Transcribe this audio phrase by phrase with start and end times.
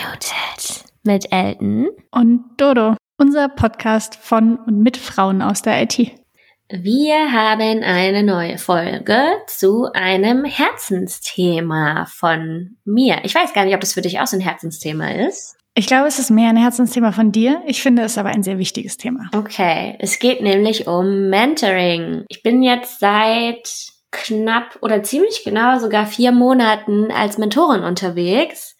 [0.00, 5.98] Unmuted mit Elton und Dodo, unser Podcast von und mit Frauen aus der IT.
[6.70, 13.18] Wir haben eine neue Folge zu einem Herzensthema von mir.
[13.24, 15.56] Ich weiß gar nicht, ob das für dich auch so ein Herzensthema ist.
[15.74, 17.62] Ich glaube, es ist mehr ein Herzensthema von dir.
[17.66, 19.28] Ich finde es aber ein sehr wichtiges Thema.
[19.34, 22.24] Okay, es geht nämlich um Mentoring.
[22.28, 23.68] Ich bin jetzt seit
[24.12, 28.76] knapp oder ziemlich genau sogar vier Monaten als Mentorin unterwegs.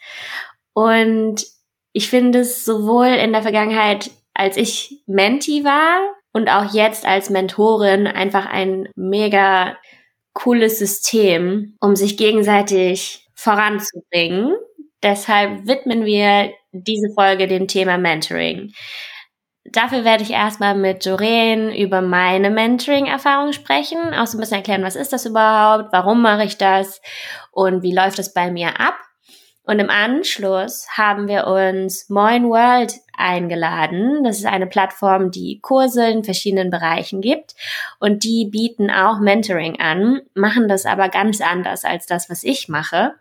[0.81, 1.45] Und
[1.93, 6.01] ich finde es sowohl in der Vergangenheit, als ich Menti war,
[6.33, 9.77] und auch jetzt als Mentorin einfach ein mega
[10.33, 14.55] cooles System, um sich gegenseitig voranzubringen.
[15.03, 18.73] Deshalb widmen wir diese Folge dem Thema Mentoring.
[19.65, 24.85] Dafür werde ich erstmal mit Doreen über meine Mentoring-Erfahrung sprechen, auch so ein bisschen erklären,
[24.85, 27.03] was ist das überhaupt, warum mache ich das
[27.51, 28.95] und wie läuft es bei mir ab.
[29.65, 34.25] Und im Anschluss haben wir uns Moin World eingeladen.
[34.25, 37.55] Das ist eine Plattform, die Kurse in verschiedenen Bereichen gibt
[37.99, 42.69] und die bieten auch Mentoring an, machen das aber ganz anders als das, was ich
[42.69, 43.15] mache.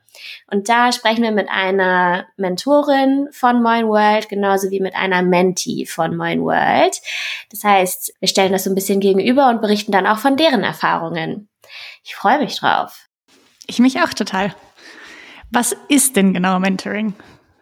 [0.49, 5.85] Und da sprechen wir mit einer Mentorin von Moin World, genauso wie mit einer Mentee
[5.85, 6.99] von Moin World.
[7.51, 10.63] Das heißt, wir stellen das so ein bisschen gegenüber und berichten dann auch von deren
[10.63, 11.49] Erfahrungen.
[12.03, 13.07] Ich freue mich drauf.
[13.67, 14.55] Ich mich auch total.
[15.51, 17.13] Was ist denn genau Mentoring?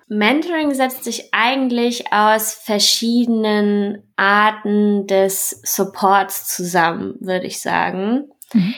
[0.09, 8.29] Mentoring setzt sich eigentlich aus verschiedenen Arten des Supports zusammen, würde ich sagen.
[8.53, 8.73] Mhm.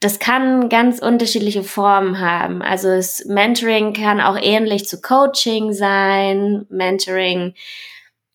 [0.00, 2.62] Das kann ganz unterschiedliche Formen haben.
[2.62, 6.66] Also das Mentoring kann auch ähnlich zu Coaching sein.
[6.68, 7.54] Mentoring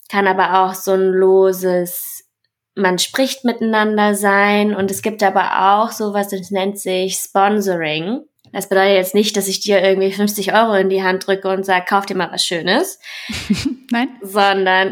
[0.10, 2.30] kann aber auch so ein loses,
[2.76, 4.76] man spricht miteinander sein.
[4.76, 8.22] Und es gibt aber auch sowas, das nennt sich Sponsoring.
[8.54, 11.66] Das bedeutet jetzt nicht, dass ich dir irgendwie 50 Euro in die Hand drücke und
[11.66, 13.00] sage, kauf dir mal was Schönes.
[13.92, 14.10] Nein.
[14.22, 14.92] Sondern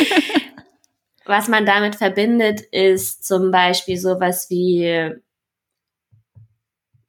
[1.24, 5.10] was man damit verbindet, ist zum Beispiel sowas wie,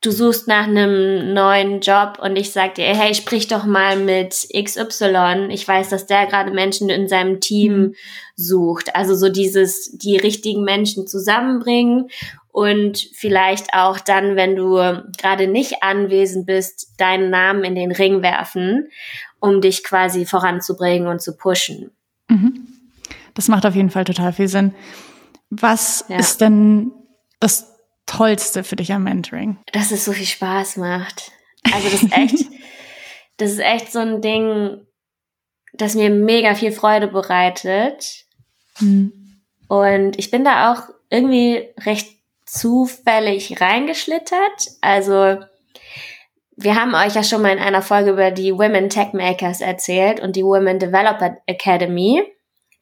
[0.02, 4.48] du suchst nach einem neuen Job und ich sag dir, hey, sprich doch mal mit
[4.52, 5.50] XY.
[5.52, 7.96] Ich weiß, dass der gerade Menschen in seinem Team mhm.
[8.36, 8.96] sucht.
[8.96, 12.10] Also so dieses, die richtigen Menschen zusammenbringen
[12.52, 14.76] und vielleicht auch dann, wenn du
[15.18, 18.90] gerade nicht anwesend bist, deinen Namen in den Ring werfen,
[19.40, 21.92] um dich quasi voranzubringen und zu pushen.
[22.28, 22.68] Mhm.
[23.34, 24.74] Das macht auf jeden Fall total viel Sinn.
[25.50, 26.18] Was ja.
[26.18, 26.92] ist denn
[27.40, 27.74] das
[28.06, 29.58] Tollste für dich am Mentoring?
[29.72, 31.32] Dass es so viel Spaß macht.
[31.74, 32.46] Also das ist echt,
[33.38, 34.86] das ist echt so ein Ding,
[35.74, 38.26] das mir mega viel Freude bereitet.
[38.80, 39.42] Mhm.
[39.70, 42.21] Und ich bin da auch irgendwie recht
[42.52, 44.72] zufällig reingeschlittert.
[44.82, 45.38] Also
[46.58, 50.20] wir haben euch ja schon mal in einer Folge über die Women Tech Makers erzählt
[50.20, 52.24] und die Women Developer Academy,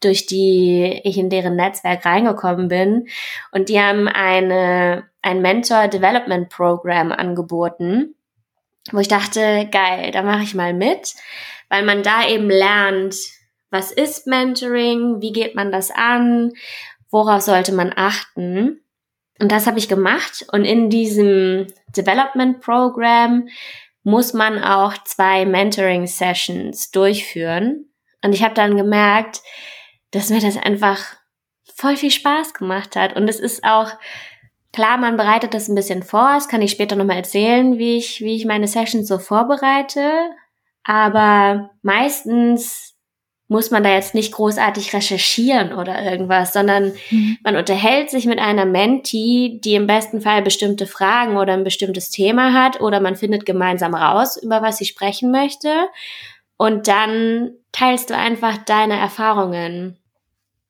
[0.02, 3.08] durch die ich in deren Netzwerk reingekommen bin.
[3.52, 8.16] Und die haben eine, ein Mentor Development Program angeboten,
[8.92, 11.14] wo ich dachte, geil, da mache ich mal mit,
[11.70, 13.16] weil man da eben lernt,
[13.70, 16.54] was ist Mentoring, wie geht man das an,
[17.12, 18.82] worauf sollte man achten.
[19.42, 20.46] Und das habe ich gemacht.
[20.52, 23.48] Und in diesem Development Program
[24.04, 27.90] muss man auch zwei Mentoring Sessions durchführen.
[28.24, 29.42] Und ich habe dann gemerkt,
[30.12, 31.00] dass mir das einfach
[31.76, 33.16] voll viel Spaß gemacht hat.
[33.16, 33.92] Und es ist auch
[34.74, 36.32] klar, man bereitet das ein bisschen vor.
[36.34, 40.32] Das kann ich später nochmal erzählen, wie ich, wie ich meine Sessions so vorbereite.
[40.84, 42.89] Aber meistens
[43.50, 47.38] muss man da jetzt nicht großartig recherchieren oder irgendwas, sondern mhm.
[47.44, 52.12] man unterhält sich mit einer Mentee, die im besten Fall bestimmte Fragen oder ein bestimmtes
[52.12, 55.72] Thema hat oder man findet gemeinsam raus, über was sie sprechen möchte.
[56.58, 59.98] Und dann teilst du einfach deine Erfahrungen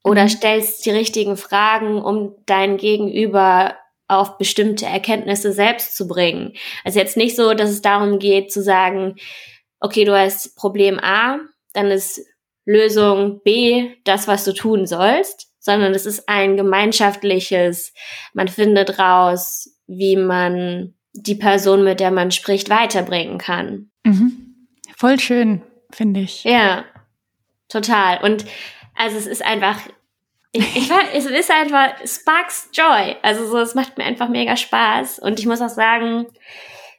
[0.05, 0.29] oder mhm.
[0.29, 3.75] stellst die richtigen Fragen, um dein Gegenüber
[4.07, 6.53] auf bestimmte Erkenntnisse selbst zu bringen.
[6.85, 9.17] Also jetzt nicht so, dass es darum geht zu sagen,
[9.81, 11.39] okay, du hast Problem A,
[11.73, 12.25] dann ist
[12.69, 17.93] Lösung B das, was du tun sollst, sondern es ist ein gemeinschaftliches,
[18.33, 23.89] man findet raus, wie man die Person, mit der man spricht, weiterbringen kann.
[24.03, 24.67] Mhm.
[24.95, 26.43] Voll schön, finde ich.
[26.43, 26.85] Ja,
[27.69, 28.23] total.
[28.23, 28.45] Und
[28.95, 29.79] also es ist einfach,
[30.51, 33.15] ich, ich war, es ist einfach Sparks Joy.
[33.23, 35.17] Also so, es macht mir einfach mega Spaß.
[35.17, 36.27] Und ich muss auch sagen,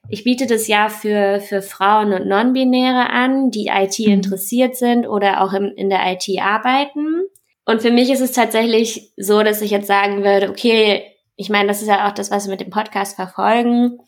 [0.09, 4.15] ich biete das ja für, für Frauen und Non-Binäre an, die IT mhm.
[4.15, 7.23] interessiert sind oder auch im, in der IT arbeiten.
[7.65, 11.05] Und für mich ist es tatsächlich so, dass ich jetzt sagen würde, okay,
[11.37, 13.99] ich meine, das ist ja auch das, was wir mit dem Podcast verfolgen,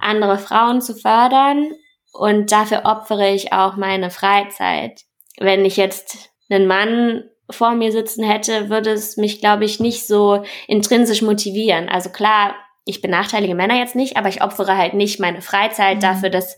[0.00, 1.72] andere Frauen zu fördern
[2.12, 5.02] und dafür opfere ich auch meine Freizeit.
[5.38, 10.06] Wenn ich jetzt einen Mann vor mir sitzen hätte, würde es mich, glaube ich, nicht
[10.06, 11.88] so intrinsisch motivieren.
[11.88, 12.54] Also klar,
[12.88, 16.00] ich benachteilige Männer jetzt nicht, aber ich opfere halt nicht meine Freizeit mhm.
[16.00, 16.56] dafür, dass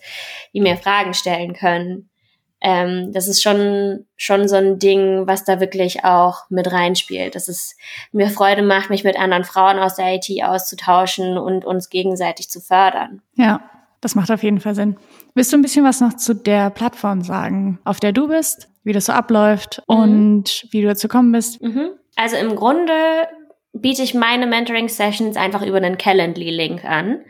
[0.54, 2.08] die mir Fragen stellen können.
[2.62, 7.34] Ähm, das ist schon, schon so ein Ding, was da wirklich auch mit reinspielt.
[7.34, 7.76] Dass es
[8.12, 12.60] mir Freude macht, mich mit anderen Frauen aus der IT auszutauschen und uns gegenseitig zu
[12.60, 13.22] fördern.
[13.34, 13.62] Ja,
[14.00, 14.96] das macht auf jeden Fall Sinn.
[15.34, 18.92] Willst du ein bisschen was noch zu der Plattform sagen, auf der du bist, wie
[18.92, 19.96] das so abläuft mhm.
[19.96, 21.62] und wie du dazu gekommen bist?
[21.62, 21.90] Mhm.
[22.16, 22.92] Also im Grunde
[23.72, 27.24] biete ich meine Mentoring-Sessions einfach über einen Calendly-Link an.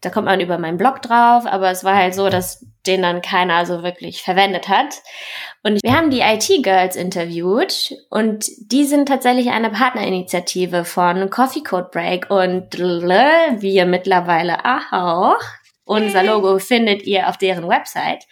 [0.00, 3.22] Da kommt man über meinen Blog drauf, aber es war halt so, dass den dann
[3.22, 5.00] keiner so wirklich verwendet hat.
[5.62, 11.90] Und wir haben die IT-Girls interviewt und die sind tatsächlich eine Partnerinitiative von Coffee Code
[11.92, 15.38] Break und wir mittlerweile auch.
[15.84, 18.24] Unser Logo findet ihr auf deren Website.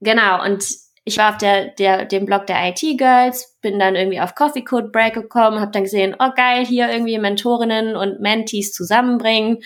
[0.00, 0.64] Genau, und
[1.04, 4.88] ich war auf der, der, dem Blog der IT-Girls, bin dann irgendwie auf Coffee Code
[4.88, 9.58] Break gekommen, habe dann gesehen, oh geil, hier irgendwie Mentorinnen und Mentees zusammenbringen.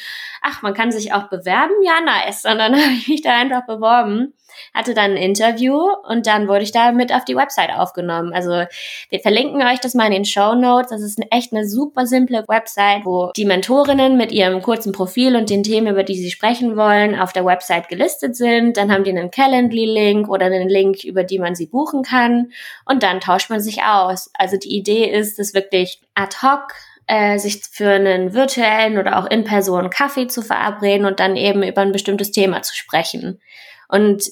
[0.43, 1.75] Ach, man kann sich auch bewerben?
[1.85, 2.45] Ja, nice.
[2.45, 4.35] Und dann habe ich mich da einfach beworben
[4.75, 5.79] hatte dann ein Interview
[6.09, 8.33] und dann wurde ich da mit auf die Website aufgenommen.
[8.33, 8.65] Also
[9.11, 10.91] wir verlinken euch das mal in den Show Notes.
[10.91, 15.51] Das ist echt eine super simple Website, wo die Mentorinnen mit ihrem kurzen Profil und
[15.51, 18.77] den Themen, über die sie sprechen wollen, auf der Website gelistet sind.
[18.77, 22.53] Dann haben die einen Calendly-Link oder einen Link, über die man sie buchen kann.
[22.85, 24.31] Und dann tauscht man sich aus.
[24.35, 26.75] Also die Idee ist, es wirklich ad hoc
[27.07, 31.63] äh, sich für einen virtuellen oder auch in Person Kaffee zu verabreden und dann eben
[31.63, 33.41] über ein bestimmtes Thema zu sprechen.
[33.89, 34.25] Und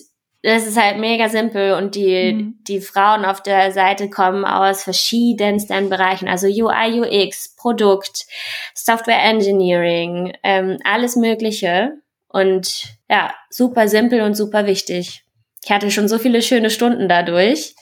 [0.43, 2.59] das ist halt mega simpel und die, mhm.
[2.69, 8.27] die Frauen auf der Seite kommen aus verschiedensten Bereichen, also UI, UX, Produkt,
[8.75, 11.95] Software Engineering, ähm, alles Mögliche.
[12.29, 15.25] Und ja, super simpel und super wichtig.
[15.65, 17.75] Ich hatte schon so viele schöne Stunden dadurch.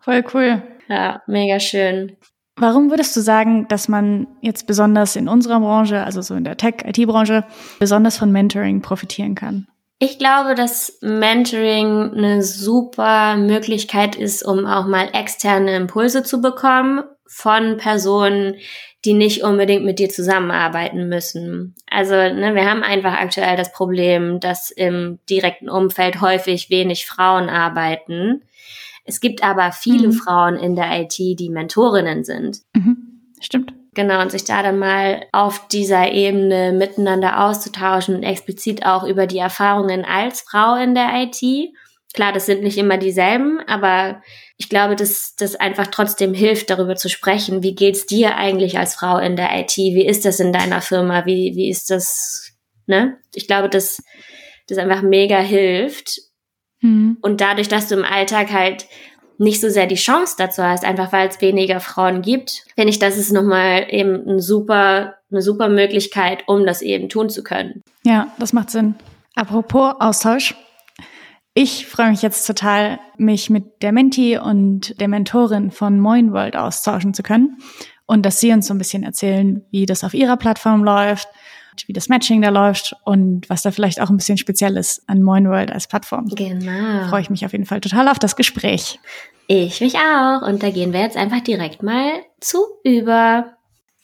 [0.00, 0.62] Voll cool.
[0.88, 2.16] Ja, mega schön.
[2.56, 6.58] Warum würdest du sagen, dass man jetzt besonders in unserer Branche, also so in der
[6.58, 7.44] Tech-IT-Branche,
[7.78, 9.68] besonders von Mentoring profitieren kann?
[10.04, 17.04] Ich glaube, dass Mentoring eine super Möglichkeit ist, um auch mal externe Impulse zu bekommen
[17.24, 18.56] von Personen,
[19.04, 21.76] die nicht unbedingt mit dir zusammenarbeiten müssen.
[21.88, 27.48] Also ne, wir haben einfach aktuell das Problem, dass im direkten Umfeld häufig wenig Frauen
[27.48, 28.42] arbeiten.
[29.04, 30.12] Es gibt aber viele mhm.
[30.14, 32.58] Frauen in der IT, die Mentorinnen sind.
[32.74, 33.20] Mhm.
[33.38, 33.72] Stimmt.
[33.94, 39.26] Genau, und sich da dann mal auf dieser Ebene miteinander auszutauschen und explizit auch über
[39.26, 41.72] die Erfahrungen als Frau in der IT.
[42.14, 44.22] Klar, das sind nicht immer dieselben, aber
[44.56, 47.62] ich glaube, dass das einfach trotzdem hilft, darüber zu sprechen.
[47.62, 49.76] Wie geht's dir eigentlich als Frau in der IT?
[49.76, 51.26] Wie ist das in deiner Firma?
[51.26, 52.52] Wie, wie ist das,
[52.86, 53.18] ne?
[53.34, 54.02] Ich glaube, dass
[54.68, 56.20] das einfach mega hilft.
[56.80, 57.18] Mhm.
[57.20, 58.86] Und dadurch, dass du im Alltag halt
[59.38, 62.98] nicht so sehr die Chance dazu hast, einfach weil es weniger Frauen gibt, finde ich,
[62.98, 67.82] das ist nochmal eben ein super, eine super Möglichkeit, um das eben tun zu können.
[68.04, 68.94] Ja, das macht Sinn.
[69.34, 70.54] Apropos Austausch.
[71.54, 76.56] Ich freue mich jetzt total, mich mit der Menti und der Mentorin von Moin World
[76.56, 77.58] austauschen zu können
[78.06, 81.28] und dass sie uns so ein bisschen erzählen, wie das auf ihrer Plattform läuft,
[81.86, 85.22] wie das Matching da läuft und was da vielleicht auch ein bisschen speziell ist an
[85.22, 86.26] Moin World als Plattform.
[86.26, 87.08] Genau.
[87.08, 88.98] Freue ich mich auf jeden Fall total auf das Gespräch.
[89.46, 90.42] Ich mich auch.
[90.42, 93.52] Und da gehen wir jetzt einfach direkt mal zu über.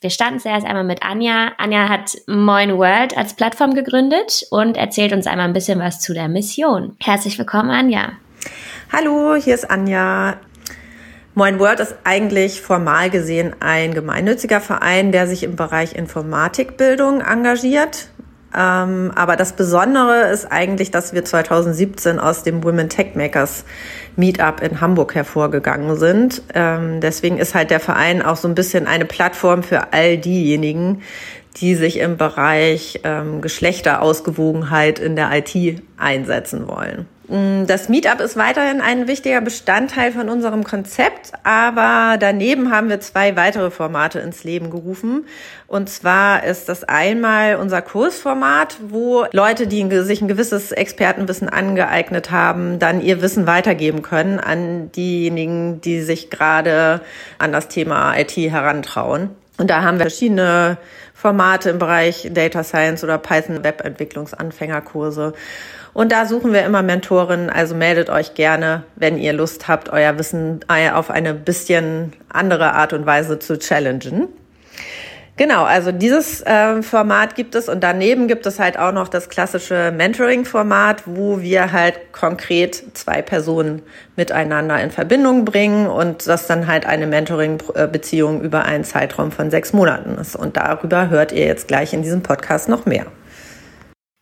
[0.01, 1.51] Wir starten zuerst einmal mit Anja.
[1.57, 6.13] Anja hat Moin World als Plattform gegründet und erzählt uns einmal ein bisschen was zu
[6.13, 6.95] der Mission.
[7.01, 8.13] Herzlich willkommen, Anja.
[8.91, 10.37] Hallo, hier ist Anja.
[11.39, 18.09] Moin World ist eigentlich formal gesehen ein gemeinnütziger Verein, der sich im Bereich Informatikbildung engagiert.
[18.53, 23.63] Ähm, aber das Besondere ist eigentlich, dass wir 2017 aus dem Women Tech Makers
[24.17, 26.41] Meetup in Hamburg hervorgegangen sind.
[26.53, 31.03] Ähm, deswegen ist halt der Verein auch so ein bisschen eine Plattform für all diejenigen,
[31.55, 37.07] die sich im Bereich ähm, Geschlechterausgewogenheit in der IT einsetzen wollen.
[37.29, 42.99] Mm, das Meetup ist weiterhin ein wichtiger Bestandteil von unserem Konzept, aber daneben haben wir
[43.01, 45.27] zwei weitere Formate ins Leben gerufen.
[45.67, 52.31] Und zwar ist das einmal unser Kursformat, wo Leute, die sich ein gewisses Expertenwissen angeeignet
[52.31, 57.01] haben, dann ihr Wissen weitergeben können an diejenigen, die sich gerade
[57.37, 59.29] an das Thema IT herantrauen.
[59.59, 60.77] Und da haben wir verschiedene
[61.13, 65.33] Formate im Bereich Data Science oder Python Webentwicklungsanfängerkurse.
[65.93, 70.17] Und da suchen wir immer Mentoren, also meldet euch gerne, wenn ihr Lust habt, euer
[70.17, 70.61] Wissen
[70.93, 74.29] auf eine bisschen andere Art und Weise zu challengen.
[75.39, 79.29] Genau, also dieses äh, Format gibt es und daneben gibt es halt auch noch das
[79.29, 83.81] klassische Mentoring-Format, wo wir halt konkret zwei Personen
[84.17, 89.71] miteinander in Verbindung bringen und das dann halt eine Mentoring-Beziehung über einen Zeitraum von sechs
[89.71, 90.35] Monaten ist.
[90.35, 93.05] Und darüber hört ihr jetzt gleich in diesem Podcast noch mehr.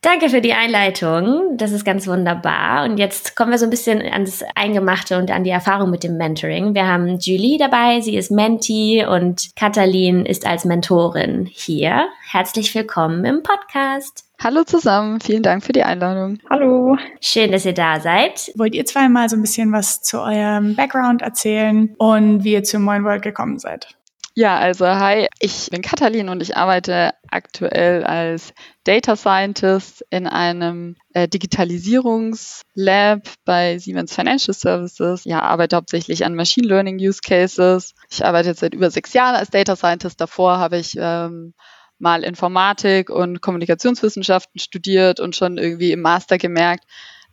[0.02, 1.58] Danke für die Einleitung.
[1.58, 2.86] Das ist ganz wunderbar.
[2.86, 6.18] Und jetzt kommen wir so ein bisschen ans Eingemachte und an die Erfahrung mit dem
[6.18, 6.76] Mentoring.
[6.76, 8.00] Wir haben Julie dabei.
[8.02, 12.08] Sie ist Mentee und Katalin ist als Mentorin hier.
[12.30, 14.24] Herzlich willkommen im Podcast.
[14.40, 16.38] Hallo zusammen, vielen Dank für die Einladung.
[16.48, 16.96] Hallo.
[17.20, 18.52] Schön, dass ihr da seid.
[18.56, 22.64] Wollt ihr zwei mal so ein bisschen was zu eurem Background erzählen und wie ihr
[22.64, 23.97] zu Moin World gekommen seid?
[24.40, 28.54] Ja, also hi, ich bin Katalin und ich arbeite aktuell als
[28.84, 35.24] Data Scientist in einem äh, Digitalisierungslab bei Siemens Financial Services.
[35.26, 37.96] Ja, arbeite hauptsächlich an Machine Learning Use Cases.
[38.12, 40.22] Ich arbeite jetzt seit über sechs Jahren als Data Scientist.
[40.22, 41.56] Davor habe ich ähm,
[41.98, 46.84] mal Informatik und Kommunikationswissenschaften studiert und schon irgendwie im Master gemerkt,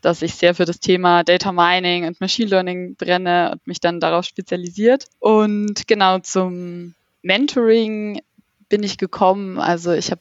[0.04, 4.00] dass ich sehr für das Thema Data Mining und Machine Learning brenne und mich dann
[4.00, 5.06] darauf spezialisiert.
[5.18, 8.20] Und genau zum Mentoring
[8.68, 9.58] bin ich gekommen.
[9.58, 10.20] Also ich habe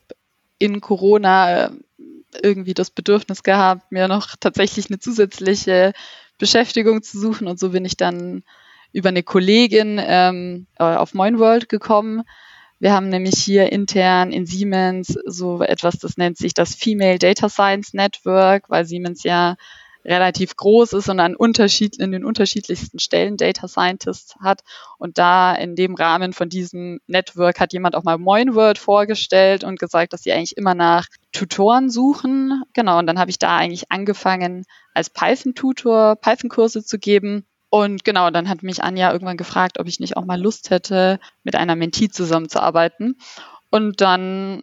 [0.57, 1.69] in Corona äh,
[2.41, 5.93] irgendwie das Bedürfnis gehabt, mir noch tatsächlich eine zusätzliche
[6.37, 7.47] Beschäftigung zu suchen.
[7.47, 8.43] Und so bin ich dann
[8.93, 12.23] über eine Kollegin ähm, äh, auf Moinworld gekommen.
[12.83, 17.47] Wir haben nämlich hier intern in Siemens so etwas, das nennt sich das Female Data
[17.47, 19.55] Science Network, weil Siemens ja
[20.03, 24.65] relativ groß ist und an Unterschied, in den unterschiedlichsten Stellen Data Scientists hat.
[24.97, 29.79] Und da in dem Rahmen von diesem Network hat jemand auch mal MoinWord vorgestellt und
[29.79, 32.63] gesagt, dass sie eigentlich immer nach Tutoren suchen.
[32.73, 37.45] Genau, und dann habe ich da eigentlich angefangen, als Python-Tutor Python-Kurse zu geben.
[37.73, 41.19] Und genau, dann hat mich Anja irgendwann gefragt, ob ich nicht auch mal Lust hätte,
[41.41, 43.17] mit einer Mentee zusammenzuarbeiten.
[43.71, 44.61] Und dann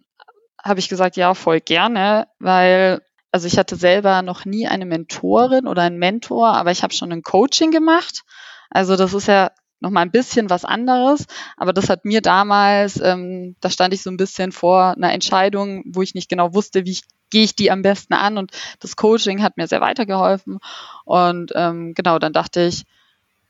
[0.62, 3.02] habe ich gesagt, ja, voll gerne, weil
[3.32, 7.10] also ich hatte selber noch nie eine Mentorin oder einen Mentor, aber ich habe schon
[7.10, 8.22] ein Coaching gemacht.
[8.70, 9.50] Also das ist ja
[9.80, 11.26] noch mal ein bisschen was anderes,
[11.56, 15.82] aber das hat mir damals, ähm, da stand ich so ein bisschen vor einer Entscheidung,
[15.84, 18.94] wo ich nicht genau wusste, wie ich, gehe ich die am besten an und das
[18.94, 20.60] Coaching hat mir sehr weitergeholfen
[21.04, 22.84] und ähm, genau, dann dachte ich,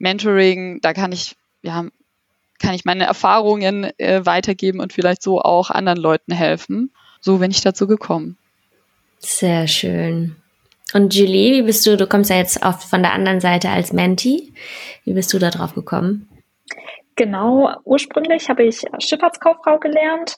[0.00, 1.87] Mentoring, da kann ich ja
[2.61, 6.92] kann ich meine Erfahrungen äh, weitergeben und vielleicht so auch anderen Leuten helfen.
[7.21, 8.37] So bin ich dazu gekommen.
[9.19, 10.37] Sehr schön.
[10.92, 13.92] Und Julie, wie bist du, du kommst ja jetzt oft von der anderen Seite als
[13.92, 14.52] Menti.
[15.04, 16.28] Wie bist du da drauf gekommen?
[17.16, 20.37] Genau, ursprünglich habe ich Schifffahrtskauffrau gelernt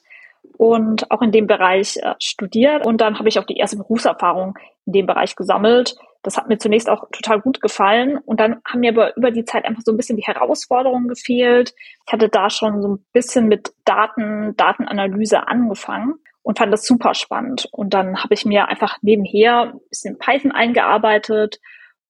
[0.57, 2.85] und auch in dem Bereich äh, studiert.
[2.85, 5.95] Und dann habe ich auch die erste Berufserfahrung in dem Bereich gesammelt.
[6.23, 8.17] Das hat mir zunächst auch total gut gefallen.
[8.17, 11.75] Und dann haben mir aber über die Zeit einfach so ein bisschen die Herausforderungen gefehlt.
[12.07, 17.13] Ich hatte da schon so ein bisschen mit Daten, Datenanalyse angefangen und fand das super
[17.13, 17.67] spannend.
[17.71, 21.59] Und dann habe ich mir einfach nebenher ein bisschen Python eingearbeitet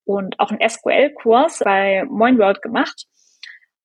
[0.05, 3.08] und auch einen SQL-Kurs bei MoinWorld gemacht.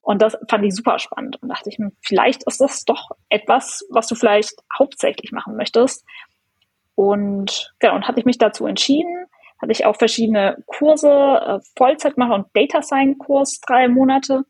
[0.00, 3.86] Und das fand ich super spannend und dachte ich mir, vielleicht ist das doch etwas,
[3.90, 6.04] was du vielleicht hauptsächlich machen möchtest.
[6.94, 9.26] Und genau, und hatte ich mich dazu entschieden,
[9.60, 14.44] hatte ich auch verschiedene Kurse, äh, Vollzeit machen und Data Science Kurs drei Monate.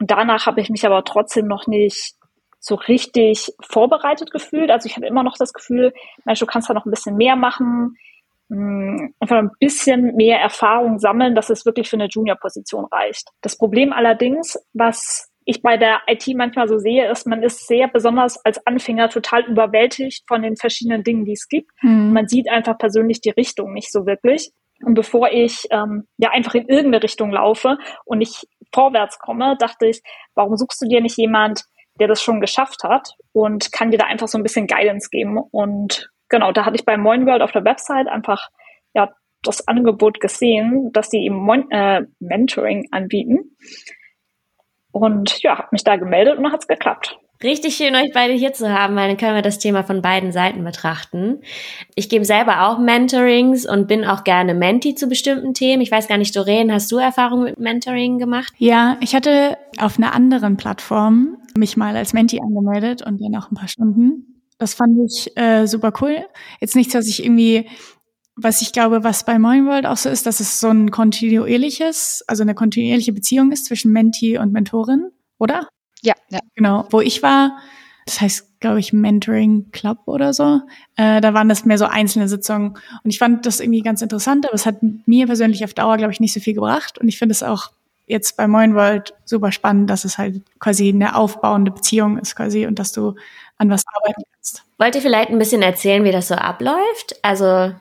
[0.00, 2.14] Und danach habe ich mich aber trotzdem noch nicht
[2.60, 4.70] so richtig vorbereitet gefühlt.
[4.70, 5.92] Also ich hatte immer noch das Gefühl,
[6.24, 7.96] Mensch, du kannst da noch ein bisschen mehr machen,
[8.48, 13.28] hm, einfach ein bisschen mehr Erfahrung sammeln, dass es wirklich für eine Junior-Position reicht.
[13.42, 17.88] Das Problem allerdings, was ich bei der IT manchmal so sehe, ist, man ist sehr
[17.88, 21.70] besonders als Anfänger total überwältigt von den verschiedenen Dingen, die es gibt.
[21.82, 22.12] Mhm.
[22.12, 24.52] Man sieht einfach persönlich die Richtung nicht so wirklich.
[24.82, 29.86] Und bevor ich ähm, ja einfach in irgendeine Richtung laufe und nicht vorwärts komme, dachte
[29.86, 30.02] ich,
[30.34, 31.64] warum suchst du dir nicht jemand,
[32.00, 35.38] der das schon geschafft hat und kann dir da einfach so ein bisschen Guidance geben.
[35.38, 38.48] Und genau, da hatte ich bei MoinWorld auf der Website einfach
[38.94, 43.56] ja das Angebot gesehen, dass die eben Mon äh, Mentoring anbieten.
[44.94, 47.18] Und ja, habe mich da gemeldet und dann hat's geklappt.
[47.42, 50.30] Richtig schön, euch beide hier zu haben, weil dann können wir das Thema von beiden
[50.30, 51.40] Seiten betrachten.
[51.96, 55.82] Ich gebe selber auch Mentorings und bin auch gerne Menti zu bestimmten Themen.
[55.82, 58.54] Ich weiß gar nicht, Doreen, hast du Erfahrung mit Mentoring gemacht?
[58.58, 63.50] Ja, ich hatte auf einer anderen Plattform mich mal als Menti angemeldet und dann auch
[63.50, 64.40] ein paar Stunden.
[64.58, 66.24] Das fand ich äh, super cool.
[66.60, 67.68] Jetzt nichts, was ich irgendwie,
[68.36, 72.42] was ich glaube, was bei MoinWorld auch so ist, dass es so ein kontinuierliches, also
[72.42, 75.68] eine kontinuierliche Beziehung ist zwischen Menti und Mentorin, oder?
[76.02, 76.40] Ja, ja.
[76.54, 76.86] Genau.
[76.90, 77.58] Wo ich war,
[78.06, 80.60] das heißt, glaube ich, Mentoring Club oder so.
[80.96, 82.76] Äh, da waren das mehr so einzelne Sitzungen.
[83.02, 84.76] Und ich fand das irgendwie ganz interessant, aber es hat
[85.06, 86.98] mir persönlich auf Dauer, glaube ich, nicht so viel gebracht.
[86.98, 87.70] Und ich finde es auch
[88.06, 92.66] jetzt bei Moin World super spannend, dass es halt quasi eine aufbauende Beziehung ist quasi
[92.66, 93.14] und dass du
[93.56, 94.64] an was arbeiten kannst.
[94.78, 97.16] Wollt ihr vielleicht ein bisschen erzählen, wie das so abläuft?
[97.22, 97.72] Also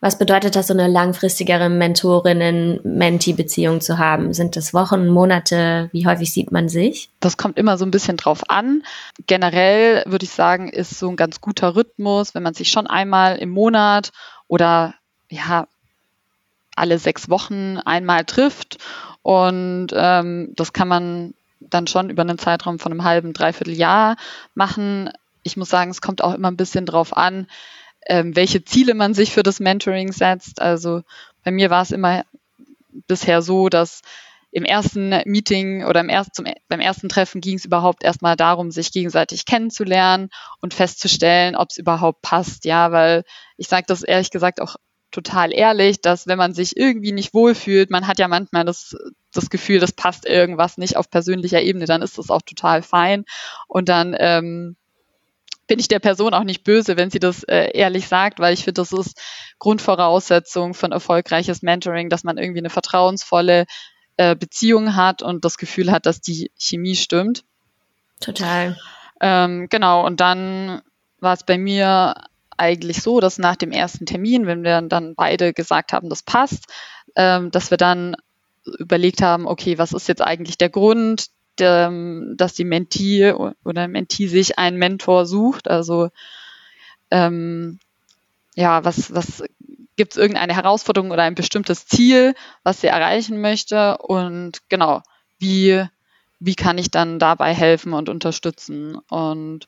[0.00, 4.34] was bedeutet das, so eine langfristigere Mentorinnen-Mentee-Beziehung zu haben?
[4.34, 5.88] Sind das Wochen, Monate?
[5.92, 7.08] Wie häufig sieht man sich?
[7.20, 8.82] Das kommt immer so ein bisschen drauf an.
[9.26, 13.38] Generell würde ich sagen, ist so ein ganz guter Rhythmus, wenn man sich schon einmal
[13.38, 14.12] im Monat
[14.48, 14.92] oder
[15.30, 15.66] ja,
[16.76, 18.76] alle sechs Wochen einmal trifft.
[19.22, 24.16] Und ähm, das kann man dann schon über einen Zeitraum von einem halben, dreiviertel Jahr
[24.54, 25.10] machen.
[25.42, 27.48] Ich muss sagen, es kommt auch immer ein bisschen drauf an,
[28.08, 30.60] ähm, welche Ziele man sich für das Mentoring setzt.
[30.60, 31.02] Also
[31.44, 32.24] bei mir war es immer
[33.06, 34.02] bisher so, dass
[34.52, 38.70] im ersten Meeting oder im erst, zum, beim ersten Treffen ging es überhaupt erstmal darum,
[38.70, 42.64] sich gegenseitig kennenzulernen und festzustellen, ob es überhaupt passt.
[42.64, 43.24] Ja, weil
[43.58, 44.76] ich sage das ehrlich gesagt auch
[45.10, 48.96] total ehrlich, dass wenn man sich irgendwie nicht wohlfühlt, man hat ja manchmal das,
[49.32, 53.24] das Gefühl, das passt irgendwas nicht auf persönlicher Ebene, dann ist das auch total fein.
[53.68, 54.76] Und dann ähm,
[55.66, 58.64] bin ich der Person auch nicht böse, wenn sie das äh, ehrlich sagt, weil ich
[58.64, 59.20] finde, das ist
[59.58, 63.66] Grundvoraussetzung von erfolgreiches Mentoring, dass man irgendwie eine vertrauensvolle
[64.16, 67.44] äh, Beziehung hat und das Gefühl hat, dass die Chemie stimmt.
[68.20, 68.78] Total.
[69.20, 70.82] Ähm, genau, und dann
[71.20, 72.14] war es bei mir
[72.56, 76.72] eigentlich so, dass nach dem ersten Termin, wenn wir dann beide gesagt haben, das passt,
[77.14, 78.16] ähm, dass wir dann
[78.78, 81.26] überlegt haben, okay, was ist jetzt eigentlich der Grund,
[81.60, 85.68] ähm, dass die Mentee oder Mentee sich einen Mentor sucht.
[85.68, 86.10] Also
[87.10, 87.78] ähm,
[88.54, 89.42] ja, was, was
[89.96, 95.02] gibt es irgendeine Herausforderung oder ein bestimmtes Ziel, was sie erreichen möchte und genau,
[95.38, 95.84] wie,
[96.38, 98.96] wie kann ich dann dabei helfen und unterstützen?
[99.08, 99.66] Und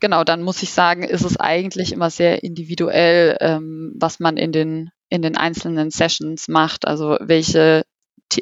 [0.00, 4.52] genau, dann muss ich sagen, ist es eigentlich immer sehr individuell, ähm, was man in
[4.52, 7.84] den, in den einzelnen Sessions macht, also welche,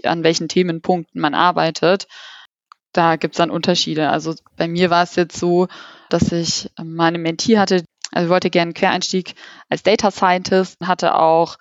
[0.05, 2.07] an welchen Themenpunkten man arbeitet
[2.93, 4.11] da gibt es dann Unterschiede.
[4.11, 5.69] Also bei mir war es jetzt so,
[6.09, 9.35] dass ich meine Mentee hatte, also wollte gerne Quereinstieg
[9.69, 11.57] als Data Scientist, hatte auch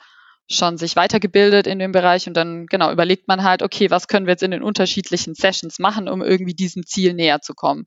[0.50, 4.26] schon sich weitergebildet in dem Bereich und dann genau überlegt man halt, okay, was können
[4.26, 7.86] wir jetzt in den unterschiedlichen Sessions machen, um irgendwie diesem Ziel näher zu kommen.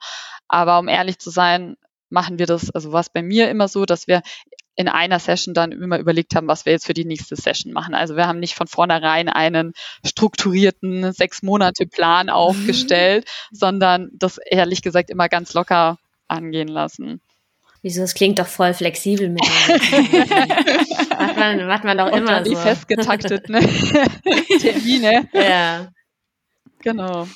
[0.48, 1.76] Aber um ehrlich zu sein,
[2.08, 4.22] machen wir das, also war es bei mir immer so, dass wir
[4.76, 7.94] in einer Session dann immer überlegt haben, was wir jetzt für die nächste Session machen.
[7.94, 9.72] Also wir haben nicht von vornherein einen
[10.04, 13.56] strukturierten sechs Monate Plan aufgestellt, mhm.
[13.56, 17.20] sondern das ehrlich gesagt immer ganz locker angehen lassen.
[17.82, 18.00] Wieso?
[18.00, 19.42] Das klingt doch voll flexibel mit
[21.10, 22.56] macht, man, macht man doch Und immer so.
[22.56, 23.60] festgetaktet, ne?
[24.60, 25.28] Termine.
[25.34, 25.88] Ja.
[26.80, 27.28] Genau.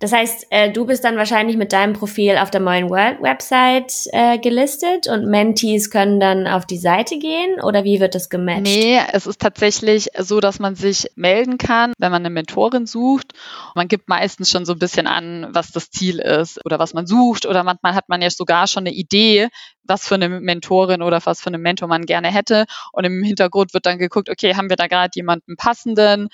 [0.00, 3.92] Das heißt, äh, du bist dann wahrscheinlich mit deinem Profil auf der Moin World Website
[4.12, 8.62] äh, gelistet und Mentees können dann auf die Seite gehen oder wie wird das gematcht?
[8.62, 13.34] Nee, es ist tatsächlich so, dass man sich melden kann, wenn man eine Mentorin sucht.
[13.76, 17.06] Man gibt meistens schon so ein bisschen an, was das Ziel ist oder was man
[17.06, 19.48] sucht oder manchmal hat man ja sogar schon eine Idee,
[19.84, 22.64] was für eine Mentorin oder was für einen Mentor man gerne hätte.
[22.92, 26.30] Und im Hintergrund wird dann geguckt, okay, haben wir da gerade jemanden passenden?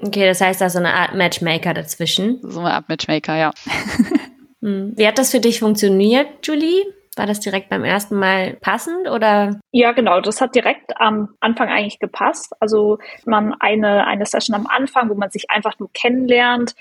[0.00, 2.40] Okay, das heißt da so eine Art Matchmaker dazwischen.
[2.42, 3.52] So eine Art Matchmaker, ja.
[4.64, 4.94] Hm.
[4.96, 6.86] Wie hat das für dich funktioniert, Julie?
[7.16, 9.60] War das direkt beim ersten Mal passend oder?
[9.72, 10.22] Ja, genau.
[10.22, 12.54] Das hat direkt am Anfang eigentlich gepasst.
[12.60, 16.74] Also man eine, eine Session am Anfang, wo man sich einfach nur kennenlernt,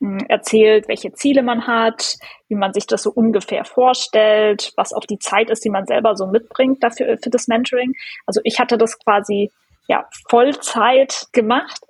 [0.00, 2.16] hm, erzählt, welche Ziele man hat,
[2.48, 6.16] wie man sich das so ungefähr vorstellt, was auch die Zeit ist, die man selber
[6.16, 7.92] so mitbringt dafür, für das Mentoring.
[8.24, 9.52] Also ich hatte das quasi,
[9.88, 11.80] ja, Vollzeit gemacht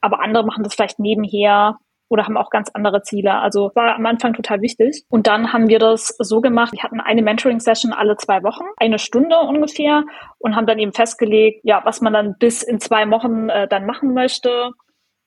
[0.00, 3.34] aber andere machen das vielleicht nebenher oder haben auch ganz andere Ziele.
[3.34, 5.04] Also war am Anfang total wichtig.
[5.10, 8.98] Und dann haben wir das so gemacht, wir hatten eine Mentoring-Session alle zwei Wochen, eine
[8.98, 10.04] Stunde ungefähr
[10.38, 13.86] und haben dann eben festgelegt, ja, was man dann bis in zwei Wochen äh, dann
[13.86, 14.70] machen möchte.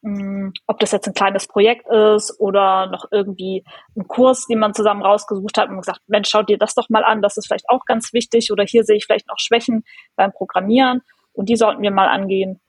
[0.03, 3.63] Hm, ob das jetzt ein kleines Projekt ist oder noch irgendwie
[3.95, 7.03] ein Kurs, den man zusammen rausgesucht hat und gesagt, Mensch, schaut dir das doch mal
[7.03, 9.83] an, das ist vielleicht auch ganz wichtig oder hier sehe ich vielleicht noch Schwächen
[10.15, 11.01] beim Programmieren
[11.33, 12.59] und die sollten wir mal angehen.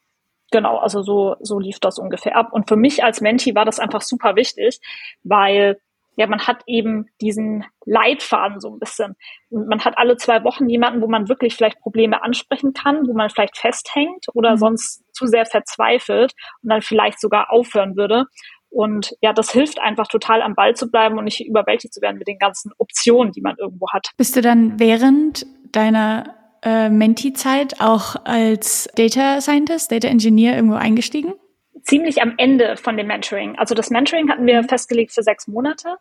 [0.52, 2.52] Genau, also so, so lief das ungefähr ab.
[2.52, 4.78] Und für mich als Menti war das einfach super wichtig,
[5.24, 5.78] weil
[6.16, 9.16] ja, man hat eben diesen Leitfaden so ein bisschen.
[9.50, 13.30] Man hat alle zwei Wochen jemanden, wo man wirklich vielleicht Probleme ansprechen kann, wo man
[13.30, 14.58] vielleicht festhängt oder mhm.
[14.58, 18.26] sonst zu sehr verzweifelt und dann vielleicht sogar aufhören würde.
[18.68, 22.18] Und ja, das hilft einfach total am Ball zu bleiben und nicht überwältigt zu werden
[22.18, 24.10] mit den ganzen Optionen, die man irgendwo hat.
[24.18, 31.34] Bist du dann während deiner äh, Menti-Zeit auch als Data Scientist, Data Engineer irgendwo eingestiegen?
[31.82, 33.58] Ziemlich am Ende von dem Mentoring.
[33.58, 34.68] Also das Mentoring hatten wir mhm.
[34.68, 35.96] festgelegt für sechs Monate.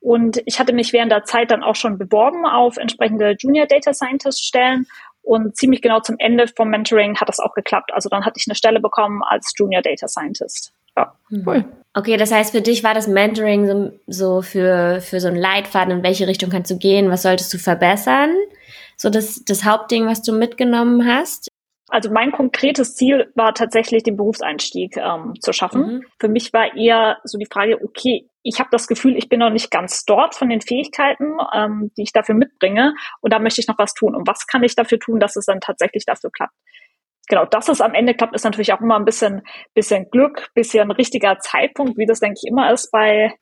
[0.00, 3.94] Und ich hatte mich während der Zeit dann auch schon beworben auf entsprechende Junior Data
[3.94, 4.86] Scientist Stellen.
[5.22, 7.92] Und ziemlich genau zum Ende vom Mentoring hat das auch geklappt.
[7.94, 10.72] Also dann hatte ich eine Stelle bekommen als Junior Data Scientist.
[10.96, 11.44] Ja, hm.
[11.46, 11.64] cool.
[11.94, 15.98] Okay, das heißt, für dich war das Mentoring so, so für, für so ein Leitfaden,
[15.98, 18.30] in welche Richtung kannst du gehen, was solltest du verbessern?
[19.02, 21.48] So das, das Hauptding, was du mitgenommen hast?
[21.88, 25.80] Also mein konkretes Ziel war tatsächlich, den Berufseinstieg ähm, zu schaffen.
[25.80, 26.04] Mhm.
[26.20, 29.50] Für mich war eher so die Frage, okay, ich habe das Gefühl, ich bin noch
[29.50, 32.94] nicht ganz dort von den Fähigkeiten, ähm, die ich dafür mitbringe.
[33.20, 34.14] Und da möchte ich noch was tun.
[34.14, 36.54] Und was kann ich dafür tun, dass es dann tatsächlich dafür klappt?
[37.26, 39.42] Genau, dass es am Ende klappt, ist natürlich auch immer ein bisschen,
[39.74, 43.34] bisschen Glück, bisschen richtiger Zeitpunkt, wie das, denke ich, immer ist bei,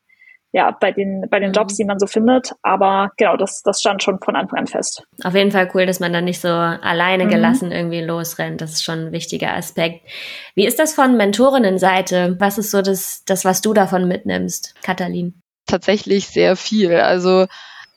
[0.52, 1.76] ja, bei den, bei den Jobs, mhm.
[1.76, 2.52] die man so findet.
[2.62, 5.04] Aber genau, das, das stand schon von Anfang an fest.
[5.22, 7.30] Auf jeden Fall cool, dass man dann nicht so alleine mhm.
[7.30, 8.60] gelassen irgendwie losrennt.
[8.60, 10.06] Das ist schon ein wichtiger Aspekt.
[10.54, 12.36] Wie ist das von Mentorinnenseite?
[12.38, 15.40] Was ist so das, das, was du davon mitnimmst, Katalin?
[15.66, 16.96] Tatsächlich sehr viel.
[16.96, 17.46] Also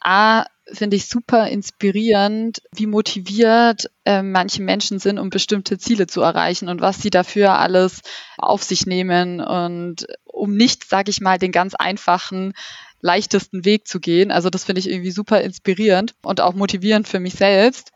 [0.02, 6.22] A, finde ich super inspirierend, wie motiviert äh, manche Menschen sind, um bestimmte Ziele zu
[6.22, 8.02] erreichen und was sie dafür alles
[8.38, 12.54] auf sich nehmen und um nicht, sage ich mal, den ganz einfachen
[13.02, 14.32] leichtesten Weg zu gehen.
[14.32, 17.92] Also das finde ich irgendwie super inspirierend und auch motivierend für mich selbst.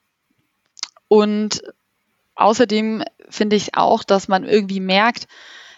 [1.07, 1.61] Und
[2.35, 5.27] außerdem finde ich auch, dass man irgendwie merkt,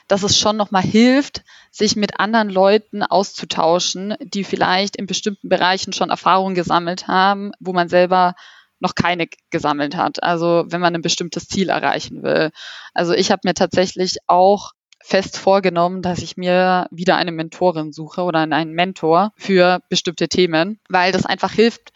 [0.07, 5.93] dass es schon nochmal hilft, sich mit anderen Leuten auszutauschen, die vielleicht in bestimmten Bereichen
[5.93, 8.33] schon Erfahrungen gesammelt haben, wo man selber
[8.79, 10.23] noch keine gesammelt hat.
[10.23, 12.49] Also wenn man ein bestimmtes Ziel erreichen will.
[12.93, 14.71] Also ich habe mir tatsächlich auch
[15.09, 20.79] fest vorgenommen, dass ich mir wieder eine Mentorin suche oder einen Mentor für bestimmte Themen,
[20.87, 21.91] weil das einfach hilft,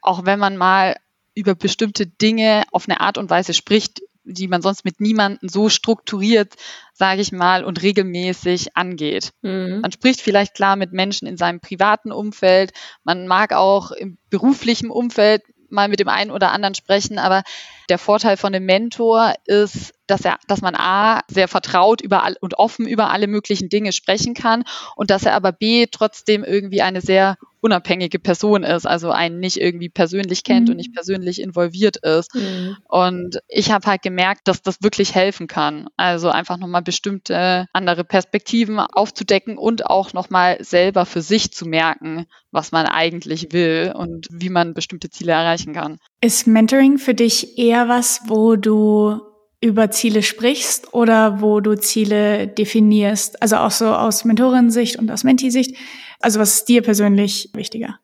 [0.00, 0.96] auch wenn man mal
[1.34, 5.68] über bestimmte Dinge auf eine Art und Weise spricht, die man sonst mit niemandem so
[5.68, 6.54] strukturiert,
[6.94, 9.32] sage ich mal, und regelmäßig angeht.
[9.42, 9.80] Mhm.
[9.82, 12.72] Man spricht vielleicht klar mit Menschen in seinem privaten Umfeld,
[13.02, 17.42] man mag auch im beruflichen Umfeld mal mit dem einen oder anderen sprechen, aber
[17.90, 22.36] der Vorteil von dem Mentor ist, dass er, dass man A, sehr vertraut über all,
[22.40, 24.64] und offen über alle möglichen Dinge sprechen kann
[24.96, 29.56] und dass er aber B, trotzdem irgendwie eine sehr unabhängige Person ist, also einen nicht
[29.58, 30.72] irgendwie persönlich kennt mhm.
[30.72, 32.34] und nicht persönlich involviert ist.
[32.34, 32.76] Mhm.
[32.86, 35.88] Und ich habe halt gemerkt, dass das wirklich helfen kann.
[35.96, 42.26] Also einfach nochmal bestimmte andere Perspektiven aufzudecken und auch nochmal selber für sich zu merken,
[42.50, 45.96] was man eigentlich will und wie man bestimmte Ziele erreichen kann.
[46.20, 49.22] Ist Mentoring für dich eher was, wo du
[49.64, 53.40] über Ziele sprichst oder wo du Ziele definierst?
[53.40, 55.74] Also auch so aus Mentorensicht und aus Mentee-Sicht.
[56.20, 57.98] Also was ist dir persönlich wichtiger?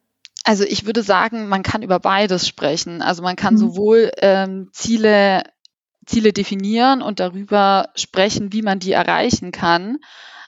[0.44, 3.02] Also ich würde sagen, man kann über beides sprechen.
[3.02, 3.58] Also man kann mhm.
[3.58, 5.42] sowohl ähm, Ziele,
[6.06, 9.98] Ziele definieren und darüber sprechen, wie man die erreichen kann.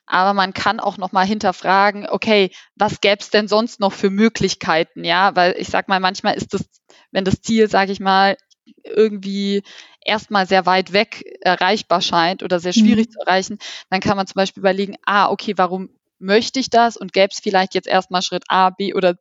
[0.06, 4.08] Aber man kann auch noch mal hinterfragen, okay, was gäbe es denn sonst noch für
[4.08, 5.04] Möglichkeiten?
[5.04, 6.64] Ja, weil ich sag mal, manchmal ist das,
[7.10, 8.36] wenn das Ziel, sage ich mal,
[8.84, 9.62] irgendwie
[10.04, 13.12] erstmal sehr weit weg erreichbar scheint oder sehr schwierig mhm.
[13.12, 13.58] zu erreichen,
[13.90, 17.40] dann kann man zum Beispiel überlegen, ah, okay, warum möchte ich das und gäbe es
[17.40, 19.16] vielleicht jetzt erstmal Schritt A, B oder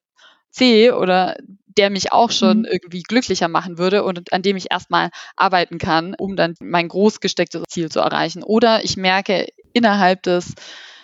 [0.52, 1.36] C oder
[1.78, 2.66] der mich auch schon mhm.
[2.66, 7.22] irgendwie glücklicher machen würde und an dem ich erstmal arbeiten kann, um dann mein groß
[7.22, 8.44] gestecktes Ziel zu erreichen.
[8.44, 10.54] Oder ich merke innerhalb des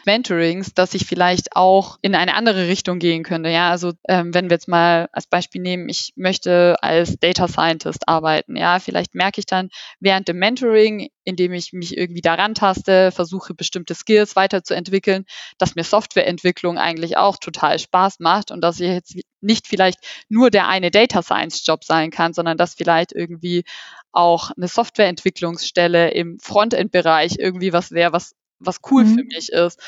[0.08, 3.50] Mentorings, dass ich vielleicht auch in eine andere Richtung gehen könnte.
[3.50, 8.08] Ja, also ähm, wenn wir jetzt mal als Beispiel nehmen, ich möchte als Data Scientist
[8.08, 8.56] arbeiten.
[8.56, 13.54] Ja, vielleicht merke ich dann während dem Mentoring, indem ich mich irgendwie daran taste, versuche
[13.54, 15.26] bestimmte Skills weiterzuentwickeln,
[15.58, 20.50] dass mir Softwareentwicklung eigentlich auch total Spaß macht und dass ich jetzt nicht vielleicht nur
[20.52, 23.66] der eine Data Science Job sein kann, sondern dass vielleicht irgendwie
[24.14, 29.18] auch eine Softwareentwicklungsstelle im Frontend-Bereich irgendwie was wäre, was was cool mhm.
[29.18, 29.80] für mich ist.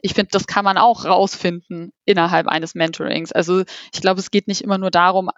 [0.00, 3.32] Ich finde, das kann man auch rausfinden innerhalb eines Mentorings.
[3.32, 5.30] Also ich glaube, es geht nicht immer nur darum,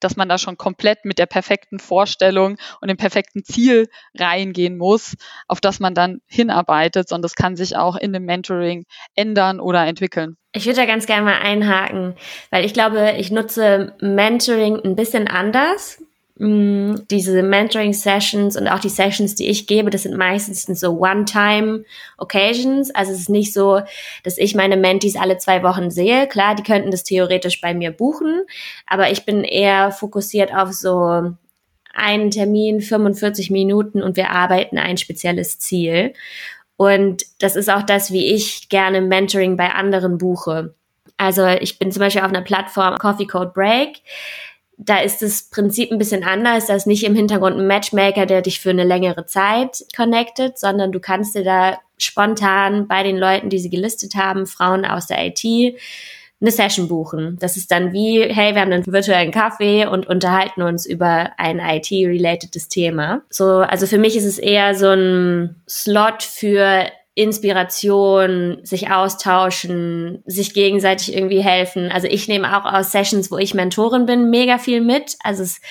[0.00, 5.16] dass man da schon komplett mit der perfekten Vorstellung und dem perfekten Ziel reingehen muss,
[5.48, 9.86] auf das man dann hinarbeitet, sondern das kann sich auch in dem Mentoring ändern oder
[9.86, 10.36] entwickeln.
[10.52, 12.14] Ich würde da ganz gerne mal einhaken,
[12.50, 16.02] weil ich glaube, ich nutze Mentoring ein bisschen anders
[16.38, 22.94] Mm, diese Mentoring-Sessions und auch die Sessions, die ich gebe, das sind meistens so One-Time-Occasions.
[22.94, 23.80] Also es ist nicht so,
[24.22, 26.26] dass ich meine Mentees alle zwei Wochen sehe.
[26.26, 28.42] Klar, die könnten das theoretisch bei mir buchen,
[28.86, 31.32] aber ich bin eher fokussiert auf so
[31.94, 36.12] einen Termin, 45 Minuten und wir arbeiten ein spezielles Ziel.
[36.76, 40.74] Und das ist auch das, wie ich gerne Mentoring bei anderen buche.
[41.16, 44.02] Also ich bin zum Beispiel auf einer Plattform Coffee Code Break
[44.78, 46.66] da ist das Prinzip ein bisschen anders.
[46.66, 50.92] Da ist nicht im Hintergrund ein Matchmaker, der dich für eine längere Zeit connectet, sondern
[50.92, 55.24] du kannst dir da spontan bei den Leuten, die sie gelistet haben, Frauen aus der
[55.26, 55.42] IT,
[56.38, 57.38] eine Session buchen.
[57.40, 61.58] Das ist dann wie, hey, wir haben einen virtuellen Kaffee und unterhalten uns über ein
[61.58, 63.22] IT-relatedes Thema.
[63.30, 66.86] So, also für mich ist es eher so ein Slot für
[67.16, 71.90] Inspiration, sich austauschen, sich gegenseitig irgendwie helfen.
[71.90, 75.16] Also ich nehme auch aus Sessions, wo ich Mentorin bin, mega viel mit.
[75.24, 75.62] Also es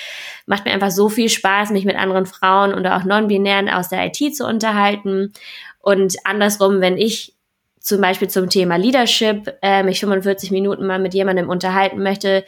[0.48, 4.08] macht mir einfach so viel Spaß, mich mit anderen Frauen oder auch Non-Binären aus der
[4.08, 5.34] IT zu unterhalten.
[5.82, 7.36] Und andersrum, wenn ich
[7.80, 12.44] zum Beispiel zum Thema Leadership äh, mich 45 Minuten mal mit jemandem unterhalten möchte,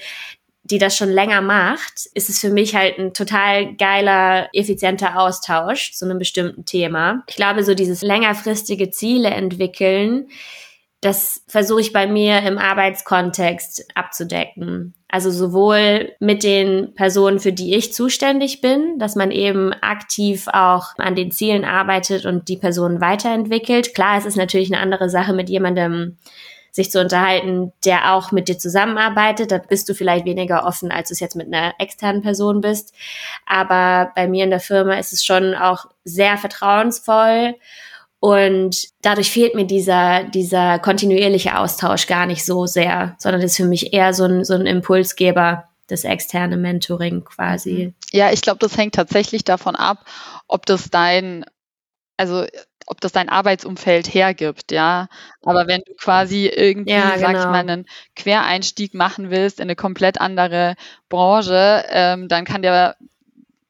[0.70, 5.94] die das schon länger macht, ist es für mich halt ein total geiler, effizienter Austausch
[5.94, 7.24] zu einem bestimmten Thema.
[7.28, 10.28] Ich glaube, so dieses längerfristige Ziele entwickeln,
[11.02, 14.96] das versuche ich bei mir im Arbeitskontext abzudecken.
[15.08, 20.98] Also sowohl mit den Personen, für die ich zuständig bin, dass man eben aktiv auch
[20.98, 23.94] an den Zielen arbeitet und die Personen weiterentwickelt.
[23.94, 26.18] Klar, es ist natürlich eine andere Sache mit jemandem,
[26.78, 29.52] sich zu unterhalten, der auch mit dir zusammenarbeitet.
[29.52, 32.94] Da bist du vielleicht weniger offen, als du es jetzt mit einer externen Person bist.
[33.48, 37.56] Aber bei mir in der Firma ist es schon auch sehr vertrauensvoll.
[38.20, 43.66] Und dadurch fehlt mir dieser, dieser kontinuierliche Austausch gar nicht so sehr, sondern ist für
[43.66, 47.96] mich eher so ein, so ein Impulsgeber, das externe Mentoring quasi.
[48.12, 50.06] Ja, ich glaube, das hängt tatsächlich davon ab,
[50.48, 51.44] ob das dein,
[52.18, 52.46] also
[52.88, 55.08] ob das dein Arbeitsumfeld hergibt, ja.
[55.43, 57.19] Aber wenn du quasi irgendwie, ja, genau.
[57.19, 57.52] sag ich genau.
[57.52, 60.76] mal, einen Quereinstieg machen willst in eine komplett andere
[61.10, 62.95] Branche, ähm, dann kann der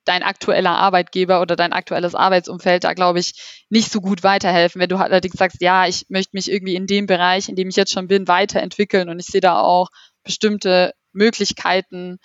[0.06, 4.80] dein aktueller Arbeitgeber oder dein aktuelles Arbeitsumfeld da, glaube ich, nicht so gut weiterhelfen.
[4.80, 7.75] Wenn du allerdings sagst, ja, ich möchte mich irgendwie in dem Bereich, in dem ich
[7.75, 9.89] jetzt schon bin, weiterentwickeln und ich sehe da auch
[10.23, 12.19] bestimmte Möglichkeiten,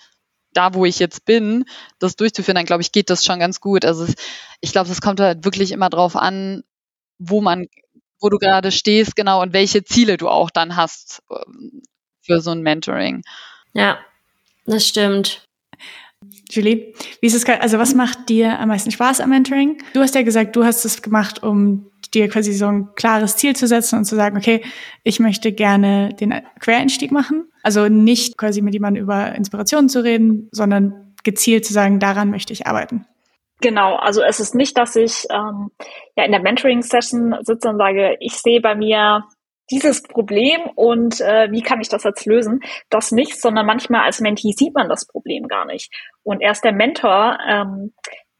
[0.53, 1.65] da wo ich jetzt bin,
[1.99, 3.83] das durchzuführen, dann glaube ich, geht das schon ganz gut.
[3.85, 4.07] Also
[4.61, 6.63] ich glaube, es kommt halt wirklich immer drauf an,
[7.19, 7.67] wo man,
[8.19, 11.81] wo du gerade stehst, genau, und welche Ziele du auch dann hast ähm,
[12.21, 13.21] für so ein Mentoring.
[13.73, 13.99] Ja,
[14.65, 15.47] das stimmt.
[16.49, 19.81] Julie, wie ist es, also was macht dir am meisten Spaß am Mentoring?
[19.93, 23.55] Du hast ja gesagt, du hast es gemacht, um dir quasi so ein klares Ziel
[23.55, 24.63] zu setzen und zu sagen, okay,
[25.03, 27.45] ich möchte gerne den Quereinstieg machen.
[27.63, 32.53] Also nicht quasi mit jemandem über Inspirationen zu reden, sondern gezielt zu sagen, daran möchte
[32.53, 33.05] ich arbeiten.
[33.63, 35.71] Genau, also es ist nicht, dass ich ähm,
[36.17, 39.23] ja in der Mentoring-Session sitze und sage, ich sehe bei mir
[39.71, 42.59] dieses Problem und äh, wie kann ich das jetzt lösen?
[42.89, 45.89] Das nicht, sondern manchmal als Mentee sieht man das Problem gar nicht.
[46.23, 47.93] Und erst der Mentor ähm,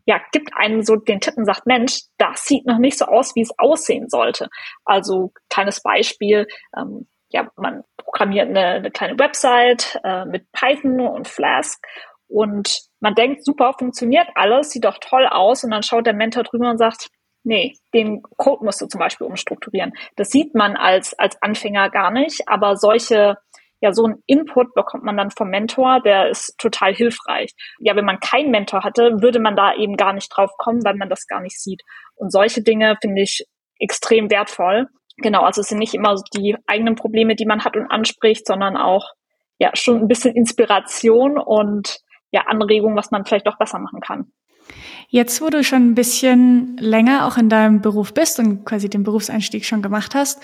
[0.05, 3.33] ja, gibt einem so den Tipp und sagt, Mensch, das sieht noch nicht so aus,
[3.33, 4.49] wie es aussehen sollte.
[4.83, 11.29] Also kleines Beispiel, ähm, ja, man programmiert eine, eine kleine Website äh, mit Python und
[11.29, 11.81] Flask
[12.33, 16.43] und man denkt, super, funktioniert alles, sieht doch toll aus und dann schaut der Mentor
[16.43, 17.09] drüber und sagt,
[17.43, 19.93] nee, den Code musst du zum Beispiel umstrukturieren.
[20.15, 23.37] Das sieht man als, als Anfänger gar nicht, aber solche,
[23.81, 27.51] ja, so ein Input bekommt man dann vom Mentor, der ist total hilfreich.
[27.79, 30.95] Ja, wenn man keinen Mentor hatte, würde man da eben gar nicht drauf kommen, weil
[30.95, 31.83] man das gar nicht sieht.
[32.15, 33.45] Und solche Dinge finde ich
[33.77, 34.87] extrem wertvoll.
[35.17, 38.75] Genau, also es sind nicht immer die eigenen Probleme, die man hat und anspricht, sondern
[38.75, 39.11] auch
[39.59, 41.99] ja schon ein bisschen Inspiration und
[42.33, 44.31] ja Anregung, was man vielleicht doch besser machen kann.
[45.07, 49.03] Jetzt, wo du schon ein bisschen länger auch in deinem Beruf bist und quasi den
[49.03, 50.41] Berufseinstieg schon gemacht hast,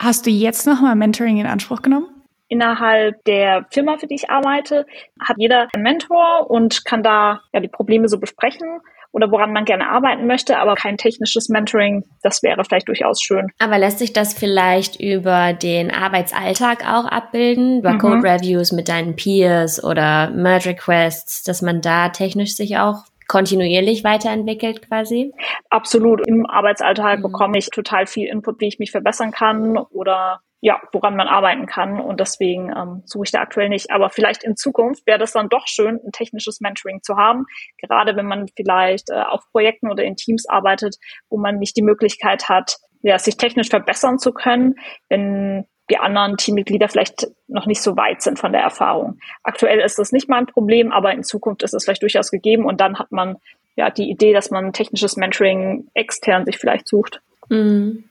[0.00, 2.06] hast du jetzt nochmal Mentoring in Anspruch genommen?
[2.48, 4.86] Innerhalb der Firma, für die ich arbeite,
[5.20, 8.80] hat jeder einen Mentor und kann da ja die Probleme so besprechen
[9.12, 13.48] oder woran man gerne arbeiten möchte, aber kein technisches Mentoring, das wäre vielleicht durchaus schön.
[13.58, 17.98] Aber lässt sich das vielleicht über den Arbeitsalltag auch abbilden, über mhm.
[17.98, 24.04] Code Reviews mit deinen Peers oder Merge Requests, dass man da technisch sich auch kontinuierlich
[24.04, 25.32] weiterentwickelt quasi?
[25.70, 26.26] Absolut.
[26.26, 27.22] Im Arbeitsalltag mhm.
[27.22, 31.66] bekomme ich total viel Input, wie ich mich verbessern kann oder ja, woran man arbeiten
[31.66, 32.00] kann.
[32.00, 33.90] Und deswegen ähm, suche ich da aktuell nicht.
[33.90, 37.46] Aber vielleicht in Zukunft wäre das dann doch schön, ein technisches Mentoring zu haben.
[37.78, 40.96] Gerade wenn man vielleicht äh, auf Projekten oder in Teams arbeitet,
[41.28, 44.76] wo man nicht die Möglichkeit hat, ja, sich technisch verbessern zu können,
[45.08, 49.18] wenn die anderen Teammitglieder vielleicht noch nicht so weit sind von der Erfahrung.
[49.42, 52.80] Aktuell ist das nicht mein Problem, aber in Zukunft ist es vielleicht durchaus gegeben und
[52.80, 53.36] dann hat man
[53.74, 57.20] ja die Idee, dass man technisches Mentoring extern sich vielleicht sucht.
[57.48, 58.04] Mhm.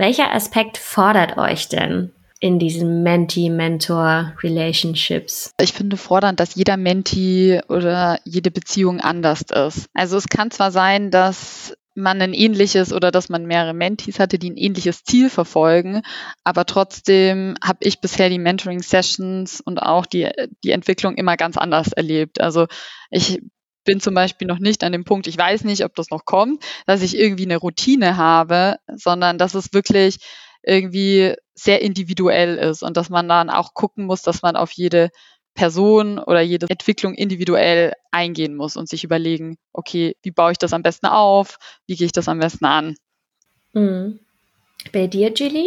[0.00, 5.52] Welcher Aspekt fordert euch denn in diesen Mentee-Mentor-Relationships?
[5.60, 9.90] Ich finde fordernd, dass jeder Mentee oder jede Beziehung anders ist.
[9.92, 14.38] Also es kann zwar sein, dass man ein ähnliches oder dass man mehrere Mentees hatte,
[14.38, 16.00] die ein ähnliches Ziel verfolgen.
[16.44, 20.30] Aber trotzdem habe ich bisher die Mentoring-Sessions und auch die,
[20.64, 22.40] die Entwicklung immer ganz anders erlebt.
[22.40, 22.68] Also
[23.10, 23.42] ich
[23.90, 26.62] bin zum Beispiel noch nicht an dem Punkt, ich weiß nicht, ob das noch kommt,
[26.86, 30.18] dass ich irgendwie eine Routine habe, sondern dass es wirklich
[30.62, 35.10] irgendwie sehr individuell ist und dass man dann auch gucken muss, dass man auf jede
[35.54, 40.72] Person oder jede Entwicklung individuell eingehen muss und sich überlegen, okay, wie baue ich das
[40.72, 41.58] am besten auf?
[41.88, 42.94] Wie gehe ich das am besten an?
[43.72, 44.20] Mhm.
[44.92, 45.66] Bei dir, Julie?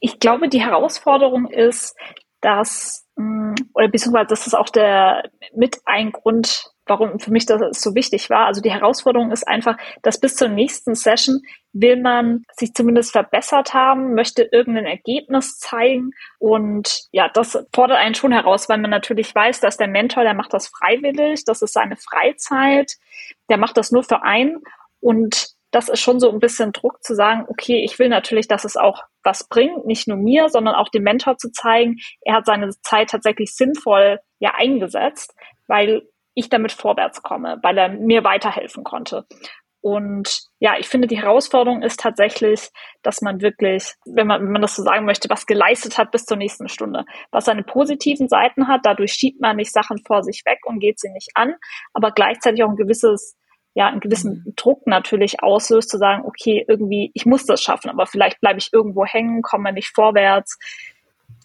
[0.00, 1.96] Ich glaube, die Herausforderung ist,
[2.42, 7.80] dass, mm, oder beziehungsweise das ist auch der mit ein Grund, warum für mich das
[7.80, 8.46] so wichtig war.
[8.46, 11.40] Also die Herausforderung ist einfach, dass bis zur nächsten Session
[11.72, 18.14] will man sich zumindest verbessert haben, möchte irgendein Ergebnis zeigen und ja, das fordert einen
[18.14, 21.74] schon heraus, weil man natürlich weiß, dass der Mentor, der macht das freiwillig, das ist
[21.74, 22.94] seine Freizeit,
[23.48, 24.62] der macht das nur für einen
[25.00, 28.64] und das ist schon so ein bisschen Druck zu sagen, okay, ich will natürlich, dass
[28.64, 32.46] es auch was bringt, nicht nur mir, sondern auch dem Mentor zu zeigen, er hat
[32.46, 35.34] seine Zeit tatsächlich sinnvoll ja eingesetzt,
[35.66, 39.26] weil ich damit vorwärts komme, weil er mir weiterhelfen konnte.
[39.80, 42.70] Und ja, ich finde, die Herausforderung ist tatsächlich,
[43.02, 46.24] dass man wirklich, wenn man, wenn man das so sagen möchte, was geleistet hat bis
[46.24, 50.42] zur nächsten Stunde, was seine positiven Seiten hat, dadurch schiebt man nicht Sachen vor sich
[50.44, 51.54] weg und geht sie nicht an,
[51.94, 53.36] aber gleichzeitig auch ein gewisses
[53.74, 54.54] ja einen gewissen mhm.
[54.56, 58.70] Druck natürlich auslöst, zu sagen, okay, irgendwie, ich muss das schaffen, aber vielleicht bleibe ich
[58.72, 60.58] irgendwo hängen, komme nicht vorwärts.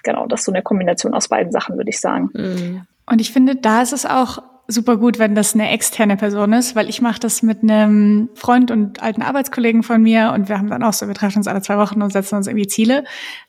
[0.04, 2.30] Genau, das ist so eine Kombination aus beiden Sachen, würde ich sagen.
[2.34, 2.88] Mhm.
[3.06, 6.76] Und ich finde, da ist es auch super gut, wenn das eine externe Person ist,
[6.76, 10.70] weil ich mache das mit einem Freund und alten Arbeitskollegen von mir und wir haben
[10.70, 13.04] dann auch so, wir treffen uns alle zwei Wochen und setzen uns irgendwie Ziele.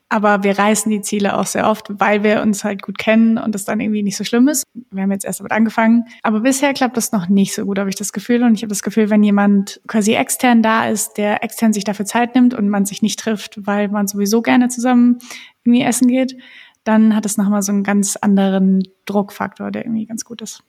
[0.09, 3.55] Aber wir reißen die Ziele auch sehr oft, weil wir uns halt gut kennen und
[3.55, 4.65] es dann irgendwie nicht so schlimm ist.
[4.91, 6.05] Wir haben jetzt erst damit angefangen.
[6.23, 8.43] Aber bisher klappt das noch nicht so gut, habe ich das Gefühl.
[8.43, 12.07] Und ich habe das Gefühl, wenn jemand quasi extern da ist, der extern sich dafür
[12.07, 15.19] Zeit nimmt und man sich nicht trifft, weil man sowieso gerne zusammen
[15.65, 16.37] irgendwie essen geht,
[16.85, 20.63] dann hat es nochmal so einen ganz anderen Druckfaktor, der irgendwie ganz gut ist.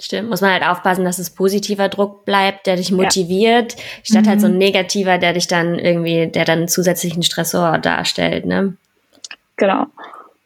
[0.00, 3.80] Stimmt, muss man halt aufpassen, dass es positiver Druck bleibt, der dich motiviert, ja.
[4.02, 4.28] statt mhm.
[4.28, 4.58] halt so ein mhm.
[4.58, 8.76] negativer, der dich dann irgendwie, der dann zusätzlichen Stressor darstellt, ne?
[9.56, 9.86] Genau.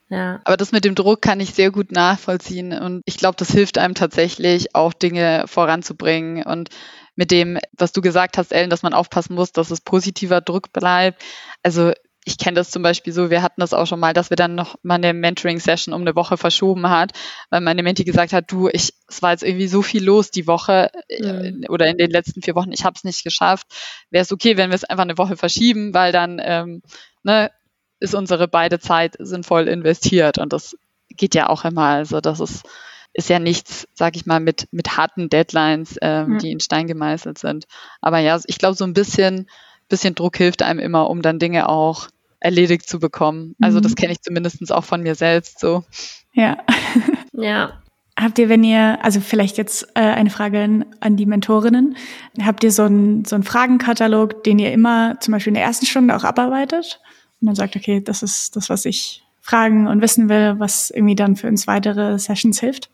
[0.09, 0.41] Ja.
[0.45, 3.79] Aber das mit dem Druck kann ich sehr gut nachvollziehen und ich glaube, das hilft
[3.79, 6.69] einem tatsächlich auch Dinge voranzubringen und
[7.17, 10.73] mit dem, was du gesagt hast, Ellen, dass man aufpassen muss, dass es positiver Druck
[10.73, 11.25] bleibt.
[11.63, 11.93] Also
[12.29, 14.57] ich kenne das zum Beispiel so, wir hatten das auch schon mal, dass wir dann
[14.57, 17.13] noch mal eine Mentoring-Session um eine Woche verschoben hat,
[17.51, 20.49] weil meine Menti gesagt hat, du, ich, es war jetzt irgendwie so viel los die
[20.49, 21.67] Woche mhm.
[21.69, 23.69] oder in den letzten vier Wochen, ich habe es nicht geschafft.
[24.11, 26.83] Wäre es okay, wenn wir es einfach eine Woche verschieben, weil dann ähm,
[27.23, 27.53] ne,
[28.01, 30.77] ist unsere beide Zeit sinnvoll investiert und das
[31.11, 31.85] geht ja auch immer.
[31.85, 32.65] Also das ist
[33.13, 36.39] ist ja nichts, sag ich mal, mit, mit harten Deadlines, ähm, mhm.
[36.39, 37.65] die in Stein gemeißelt sind.
[38.03, 39.49] Aber ja, ich glaube, so ein bisschen,
[39.89, 42.09] bisschen Druck hilft einem immer, um dann Dinge auch
[42.41, 43.55] erledigt zu bekommen.
[43.61, 43.97] Also das mhm.
[43.97, 45.85] kenne ich zumindest auch von mir selbst so.
[46.33, 46.59] Ja.
[47.33, 47.83] ja.
[48.19, 51.97] Habt ihr, wenn ihr, also vielleicht jetzt äh, eine Frage an die Mentorinnen,
[52.43, 55.85] habt ihr so einen so einen Fragenkatalog, den ihr immer zum Beispiel in der ersten
[55.85, 57.01] Stunde auch abarbeitet
[57.41, 61.15] und dann sagt, okay, das ist das, was ich fragen und wissen will, was irgendwie
[61.15, 62.91] dann für uns weitere Sessions hilft?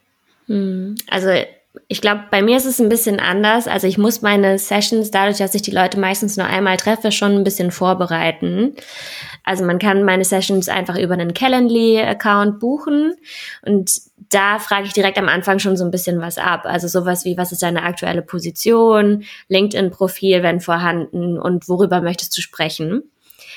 [0.46, 0.96] Hm.
[1.08, 1.28] Also
[1.88, 3.66] ich glaube, bei mir ist es ein bisschen anders.
[3.66, 7.32] Also ich muss meine Sessions, dadurch, dass ich die Leute meistens nur einmal treffe, schon
[7.32, 8.74] ein bisschen vorbereiten.
[9.44, 13.14] Also man kann meine Sessions einfach über einen Calendly-Account buchen
[13.62, 13.90] und
[14.30, 16.62] da frage ich direkt am Anfang schon so ein bisschen was ab.
[16.64, 22.40] Also sowas wie, was ist deine aktuelle Position, LinkedIn-Profil, wenn vorhanden und worüber möchtest du
[22.40, 23.02] sprechen?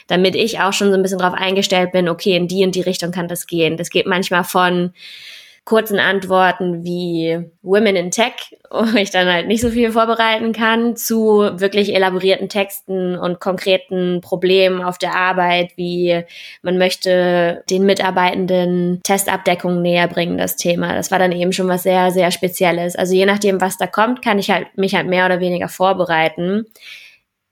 [0.08, 2.82] Damit ich auch schon so ein bisschen darauf eingestellt bin, okay, in die und die
[2.82, 3.78] Richtung kann das gehen.
[3.78, 4.94] Das geht manchmal von
[5.66, 10.96] kurzen Antworten wie Women in Tech, wo ich dann halt nicht so viel vorbereiten kann,
[10.96, 16.24] zu wirklich elaborierten Texten und konkreten Problemen auf der Arbeit, wie
[16.62, 20.94] man möchte den Mitarbeitenden Testabdeckung näher bringen, das Thema.
[20.94, 22.96] Das war dann eben schon was sehr, sehr Spezielles.
[22.96, 26.68] Also je nachdem, was da kommt, kann ich halt mich halt mehr oder weniger vorbereiten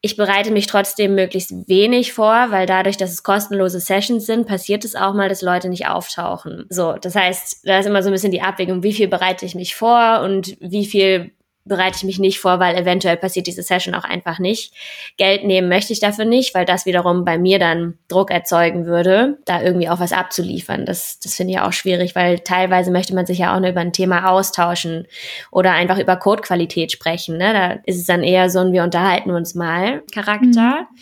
[0.06, 4.84] ich bereite mich trotzdem möglichst wenig vor, weil dadurch, dass es kostenlose Sessions sind, passiert
[4.84, 6.66] es auch mal, dass Leute nicht auftauchen.
[6.68, 9.56] So, das heißt, da ist immer so ein bisschen die Abwägung, wie viel bereite ich
[9.56, 11.32] mich vor und wie viel
[11.65, 14.73] bereite ich mich nicht vor, weil eventuell passiert diese Session auch einfach nicht.
[15.17, 19.38] Geld nehmen möchte ich dafür nicht, weil das wiederum bei mir dann Druck erzeugen würde,
[19.45, 20.86] da irgendwie auch was abzuliefern.
[20.86, 23.82] Das, das finde ich auch schwierig, weil teilweise möchte man sich ja auch nur über
[23.82, 25.08] ein Thema austauschen
[25.52, 27.38] oder einfach über Codequalität sprechen.
[27.38, 27.54] Ne?
[27.54, 30.88] Da ist es dann eher so ein Wir unterhalten uns mal Charakter.
[30.89, 30.97] Mhm.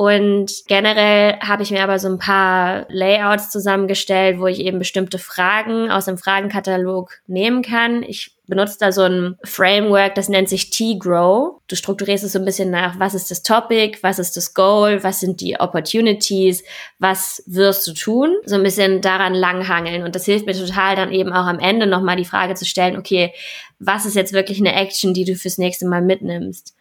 [0.00, 5.18] Und generell habe ich mir aber so ein paar Layouts zusammengestellt, wo ich eben bestimmte
[5.18, 8.02] Fragen aus dem Fragenkatalog nehmen kann.
[8.02, 11.60] Ich benutze da so ein Framework, das nennt sich T-Grow.
[11.66, 15.02] Du strukturierst es so ein bisschen nach, was ist das Topic, was ist das Goal,
[15.02, 16.62] was sind die Opportunities,
[16.98, 18.36] was wirst du tun?
[18.44, 20.02] So ein bisschen daran langhangeln.
[20.02, 22.98] Und das hilft mir total dann eben auch am Ende nochmal die Frage zu stellen,
[22.98, 23.32] okay,
[23.78, 26.74] was ist jetzt wirklich eine Action, die du fürs nächste Mal mitnimmst?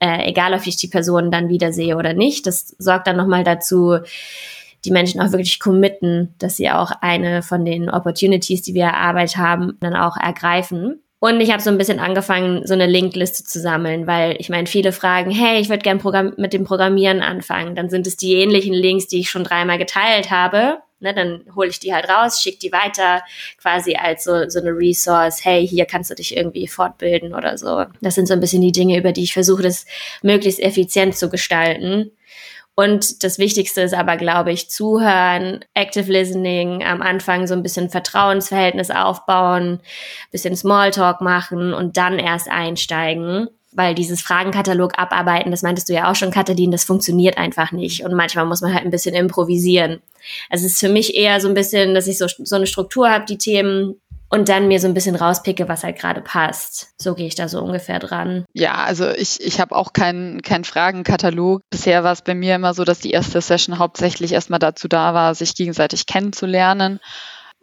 [0.00, 2.46] äh, egal ob ich die Person dann wiedersehe oder nicht.
[2.46, 3.98] Das sorgt dann nochmal dazu,
[4.84, 9.36] die Menschen auch wirklich committen, dass sie auch eine von den Opportunities, die wir erarbeitet
[9.36, 11.02] haben, dann auch ergreifen.
[11.18, 14.66] Und ich habe so ein bisschen angefangen, so eine Linkliste zu sammeln, weil ich meine,
[14.66, 17.74] viele fragen, hey, ich würde gern mit dem Programmieren anfangen.
[17.74, 20.78] Dann sind es die ähnlichen Links, die ich schon dreimal geteilt habe.
[20.98, 23.22] Ne, dann hole ich die halt raus, schicke die weiter,
[23.60, 27.84] quasi als so, so eine Resource, hey, hier kannst du dich irgendwie fortbilden oder so.
[28.00, 29.84] Das sind so ein bisschen die Dinge, über die ich versuche, das
[30.22, 32.12] möglichst effizient zu gestalten.
[32.78, 37.88] Und das Wichtigste ist aber, glaube ich, zuhören, Active Listening, am Anfang so ein bisschen
[37.88, 39.80] Vertrauensverhältnis aufbauen,
[40.30, 43.48] bisschen Smalltalk machen und dann erst einsteigen.
[43.72, 48.04] Weil dieses Fragenkatalog abarbeiten, das meintest du ja auch schon, Katalin, das funktioniert einfach nicht.
[48.04, 50.02] Und manchmal muss man halt ein bisschen improvisieren.
[50.50, 53.10] Also es ist für mich eher so ein bisschen, dass ich so, so eine Struktur
[53.10, 56.88] habe, die Themen und dann mir so ein bisschen rauspicke, was halt gerade passt.
[56.98, 58.44] So gehe ich da so ungefähr dran.
[58.52, 61.62] Ja, also ich, ich habe auch keinen keinen Fragenkatalog.
[61.70, 65.14] Bisher war es bei mir immer so, dass die erste Session hauptsächlich erstmal dazu da
[65.14, 67.00] war, sich gegenseitig kennenzulernen.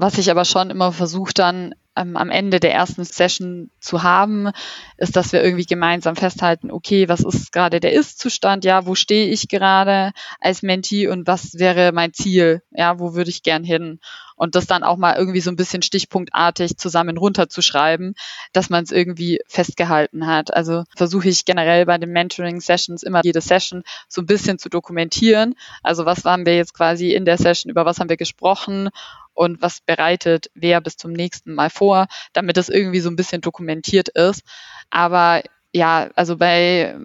[0.03, 4.51] Was ich aber schon immer versuche dann ähm, am Ende der ersten Session zu haben,
[4.97, 8.65] ist, dass wir irgendwie gemeinsam festhalten, okay, was ist gerade der Ist-Zustand?
[8.65, 12.63] Ja, wo stehe ich gerade als Mentee und was wäre mein Ziel?
[12.71, 14.01] Ja, wo würde ich gern hin?
[14.35, 18.15] und das dann auch mal irgendwie so ein bisschen stichpunktartig zusammen runterzuschreiben,
[18.51, 20.53] dass man es irgendwie festgehalten hat.
[20.53, 25.55] Also versuche ich generell bei den Mentoring-Sessions immer jede Session so ein bisschen zu dokumentieren.
[25.81, 28.89] Also was waren wir jetzt quasi in der Session, über was haben wir gesprochen
[29.33, 33.41] und was bereitet wer bis zum nächsten Mal vor, damit es irgendwie so ein bisschen
[33.41, 34.43] dokumentiert ist.
[34.89, 35.41] Aber
[35.75, 36.95] ja, also bei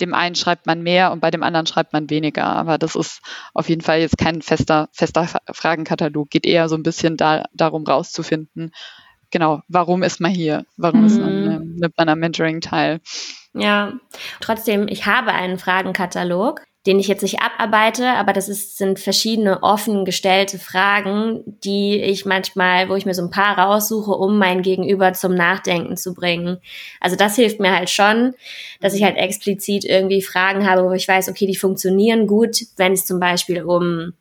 [0.00, 2.46] dem einen schreibt man mehr und bei dem anderen schreibt man weniger.
[2.46, 3.20] Aber das ist
[3.52, 6.30] auf jeden Fall jetzt kein fester, fester Fragenkatalog.
[6.30, 8.72] Geht eher so ein bisschen da, darum rauszufinden,
[9.30, 10.64] genau, warum ist man hier?
[10.76, 11.06] Warum mhm.
[11.06, 13.00] ist man, äh, nimmt man am Mentoring teil?
[13.52, 13.94] Ja,
[14.40, 19.62] trotzdem, ich habe einen Fragenkatalog den ich jetzt nicht abarbeite, aber das ist, sind verschiedene
[19.62, 24.62] offen gestellte Fragen, die ich manchmal, wo ich mir so ein paar raussuche, um mein
[24.62, 26.58] Gegenüber zum Nachdenken zu bringen.
[26.98, 28.34] Also das hilft mir halt schon,
[28.80, 32.92] dass ich halt explizit irgendwie Fragen habe, wo ich weiß, okay, die funktionieren gut, wenn
[32.92, 34.14] es zum Beispiel um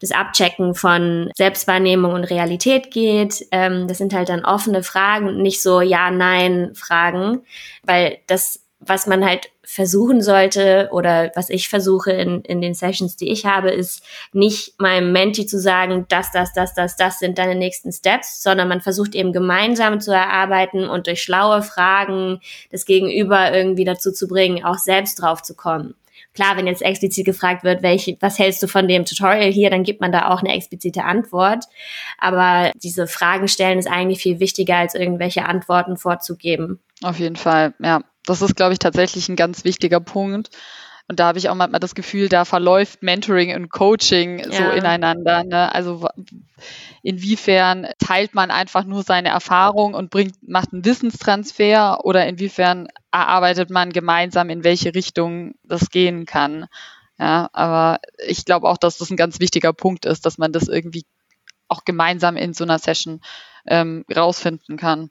[0.00, 3.46] das Abchecken von Selbstwahrnehmung und Realität geht.
[3.50, 7.40] Ähm, das sind halt dann offene Fragen und nicht so Ja-Nein-Fragen,
[7.84, 13.16] weil das was man halt versuchen sollte oder was ich versuche in, in den Sessions,
[13.16, 17.38] die ich habe, ist nicht meinem Menti zu sagen, das, das, das, das, das sind
[17.38, 22.84] deine nächsten Steps, sondern man versucht eben gemeinsam zu erarbeiten und durch schlaue Fragen das
[22.84, 25.94] Gegenüber irgendwie dazu zu bringen, auch selbst drauf zu kommen.
[26.36, 29.82] Klar, wenn jetzt explizit gefragt wird, welche, was hältst du von dem Tutorial hier, dann
[29.82, 31.64] gibt man da auch eine explizite Antwort.
[32.18, 36.78] Aber diese Fragen stellen ist eigentlich viel wichtiger, als irgendwelche Antworten vorzugeben.
[37.02, 38.02] Auf jeden Fall, ja.
[38.26, 40.50] Das ist, glaube ich, tatsächlich ein ganz wichtiger Punkt.
[41.08, 44.50] Und da habe ich auch manchmal das Gefühl, da verläuft Mentoring und Coaching ja.
[44.50, 45.44] so ineinander.
[45.44, 45.72] Ne?
[45.72, 46.08] Also
[47.02, 53.70] inwiefern teilt man einfach nur seine Erfahrung und bringt, macht einen Wissenstransfer oder inwiefern erarbeitet
[53.70, 56.66] man gemeinsam, in welche Richtung das gehen kann.
[57.18, 60.68] Ja, aber ich glaube auch, dass das ein ganz wichtiger Punkt ist, dass man das
[60.68, 61.04] irgendwie
[61.68, 63.20] auch gemeinsam in so einer Session
[63.66, 65.10] ähm, rausfinden kann.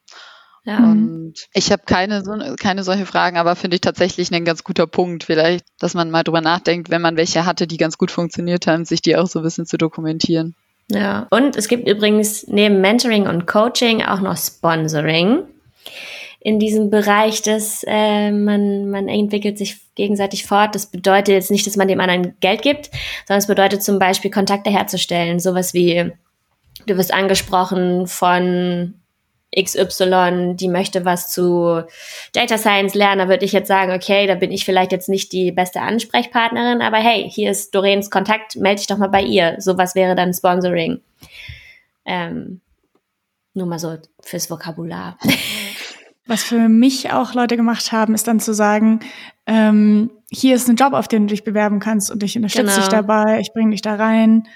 [0.65, 0.79] Ja.
[0.79, 4.87] Und ich habe keine, so, keine solche Fragen, aber finde ich tatsächlich ein ganz guter
[4.87, 8.65] Punkt, vielleicht, dass man mal drüber nachdenkt, wenn man welche hatte, die ganz gut funktioniert
[8.65, 10.55] haben, sich die auch so ein bisschen zu dokumentieren.
[10.89, 15.43] Ja, und es gibt übrigens neben Mentoring und Coaching auch noch Sponsoring
[16.39, 20.75] in diesem Bereich, dass äh, man, man entwickelt sich gegenseitig fort.
[20.75, 22.91] Das bedeutet jetzt nicht, dass man dem anderen Geld gibt,
[23.27, 25.39] sondern es bedeutet zum Beispiel Kontakte herzustellen.
[25.39, 26.11] Sowas wie,
[26.85, 28.93] du wirst angesprochen von
[29.57, 31.83] XY, die möchte was zu
[32.33, 35.31] Data Science lernen, da würde ich jetzt sagen, okay, da bin ich vielleicht jetzt nicht
[35.31, 39.55] die beste Ansprechpartnerin, aber hey, hier ist Doreens Kontakt, melde dich doch mal bei ihr.
[39.59, 41.01] Sowas wäre dann Sponsoring.
[42.05, 42.61] Ähm,
[43.53, 45.17] nur mal so fürs Vokabular.
[46.27, 48.99] Was für mich auch Leute gemacht haben, ist dann zu sagen,
[49.45, 52.79] ähm, hier ist ein Job, auf den du dich bewerben kannst und ich unterstütze genau.
[52.79, 54.47] dich dabei, ich bringe dich da rein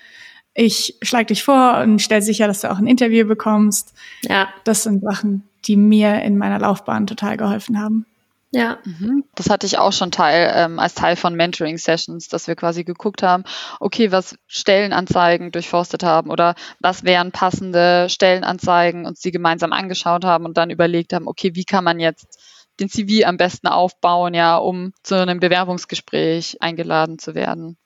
[0.53, 3.93] ich schlage dich vor und stelle sicher, dass du auch ein Interview bekommst.
[4.23, 4.49] Ja.
[4.63, 8.05] Das sind Sachen, die mir in meiner Laufbahn total geholfen haben.
[8.51, 8.79] Ja.
[8.83, 9.25] Mhm.
[9.35, 12.83] Das hatte ich auch schon Teil ähm, als Teil von Mentoring Sessions, dass wir quasi
[12.83, 13.43] geguckt haben,
[13.79, 20.45] okay, was Stellenanzeigen durchforstet haben oder was wären passende Stellenanzeigen, uns die gemeinsam angeschaut haben
[20.45, 22.39] und dann überlegt haben, okay, wie kann man jetzt
[22.79, 27.77] den CV am besten aufbauen, ja, um zu einem Bewerbungsgespräch eingeladen zu werden.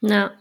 [0.00, 0.32] Ja.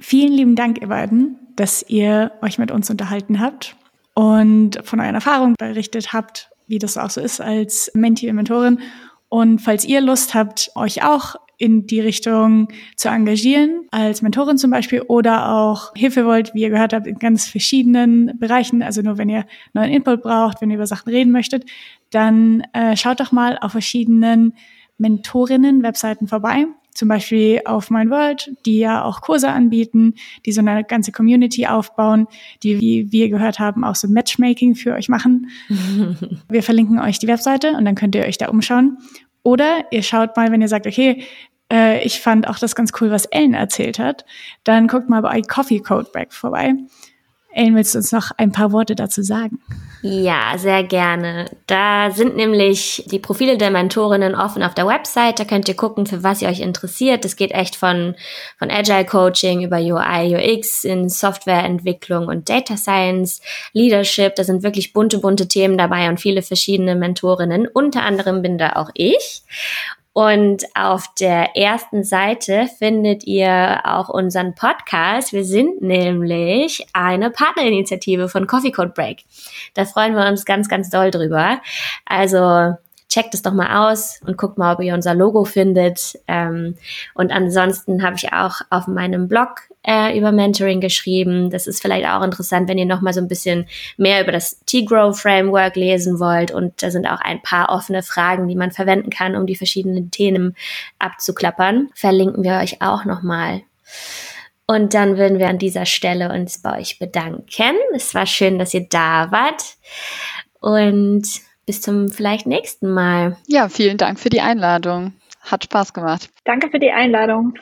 [0.00, 3.76] Vielen lieben Dank, ihr beiden, dass ihr euch mit uns unterhalten habt
[4.14, 8.80] und von euren Erfahrungen berichtet habt, wie das auch so ist als Mentee und Mentorin.
[9.28, 14.70] Und falls ihr Lust habt, euch auch in die Richtung zu engagieren, als Mentorin zum
[14.70, 19.18] Beispiel, oder auch Hilfe wollt, wie ihr gehört habt, in ganz verschiedenen Bereichen, also nur
[19.18, 19.44] wenn ihr
[19.74, 21.66] neuen Input braucht, wenn ihr über Sachen reden möchtet,
[22.10, 24.54] dann äh, schaut doch mal auf verschiedenen
[24.96, 30.14] Mentorinnen-Webseiten vorbei zum Beispiel auf Mein World, die ja auch Kurse anbieten,
[30.44, 32.26] die so eine ganze Community aufbauen,
[32.62, 35.50] die, wie wir gehört haben, auch so Matchmaking für euch machen.
[36.48, 38.98] wir verlinken euch die Webseite und dann könnt ihr euch da umschauen.
[39.42, 41.24] Oder ihr schaut mal, wenn ihr sagt, okay,
[41.72, 44.24] äh, ich fand auch das ganz cool, was Ellen erzählt hat,
[44.64, 46.74] dann guckt mal bei Coffee Codeback vorbei.
[47.52, 49.60] Ellen, willst du uns noch ein paar Worte dazu sagen?
[50.02, 51.50] Ja, sehr gerne.
[51.66, 55.38] Da sind nämlich die Profile der Mentorinnen offen auf der Website.
[55.38, 57.24] Da könnt ihr gucken, für was ihr euch interessiert.
[57.24, 58.14] Das geht echt von,
[58.58, 63.42] von Agile Coaching über UI, UX in Softwareentwicklung und Data Science,
[63.74, 64.36] Leadership.
[64.36, 67.66] Da sind wirklich bunte, bunte Themen dabei und viele verschiedene Mentorinnen.
[67.66, 69.42] Unter anderem bin da auch ich.
[70.12, 75.32] Und auf der ersten Seite findet ihr auch unseren Podcast.
[75.32, 79.24] Wir sind nämlich eine Partnerinitiative von Coffee Code Break.
[79.74, 81.60] Da freuen wir uns ganz, ganz doll drüber.
[82.06, 82.74] Also
[83.10, 86.18] checkt es doch mal aus und guckt mal, ob ihr unser Logo findet.
[86.28, 86.76] Ähm,
[87.14, 91.50] und ansonsten habe ich auch auf meinem Blog äh, über Mentoring geschrieben.
[91.50, 94.60] Das ist vielleicht auch interessant, wenn ihr noch mal so ein bisschen mehr über das
[94.64, 96.52] T-Grow Framework lesen wollt.
[96.52, 100.10] Und da sind auch ein paar offene Fragen, die man verwenden kann, um die verschiedenen
[100.10, 100.54] Themen
[101.00, 101.90] abzuklappern.
[101.94, 103.62] Verlinken wir euch auch noch mal.
[104.66, 107.74] Und dann würden wir an dieser Stelle uns bei euch bedanken.
[107.92, 109.64] Es war schön, dass ihr da wart.
[110.60, 111.26] Und
[111.66, 113.36] bis zum vielleicht nächsten Mal.
[113.46, 115.14] Ja, vielen Dank für die Einladung.
[115.40, 116.28] Hat Spaß gemacht.
[116.44, 117.54] Danke für die Einladung.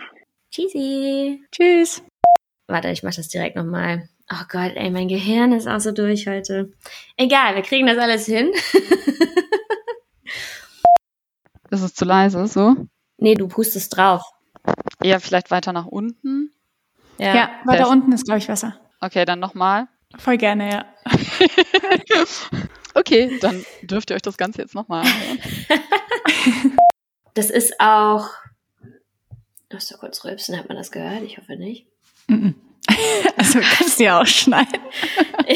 [0.50, 1.42] Tschüssi.
[1.52, 2.02] Tschüss.
[2.66, 4.08] Warte, ich mach das direkt nochmal.
[4.30, 6.70] Oh Gott, ey, mein Gehirn ist auch so durch heute.
[7.16, 8.52] Egal, wir kriegen das alles hin.
[11.70, 12.76] ist es zu leise, so?
[13.16, 14.22] Nee, du pustest drauf.
[15.02, 16.52] Ja, vielleicht weiter nach unten.
[17.18, 18.78] Ja, ja weiter unten ist, glaube ich, besser.
[19.00, 19.88] Okay, dann nochmal.
[20.18, 20.84] Voll gerne, ja.
[22.98, 25.38] Okay, dann dürft ihr euch das Ganze jetzt nochmal anhören.
[27.34, 28.30] Das ist auch.
[29.70, 31.22] Lass doch kurz rülpsen, hat man das gehört?
[31.22, 31.86] Ich hoffe nicht.
[33.36, 34.80] Also kannst du ja auch schneiden.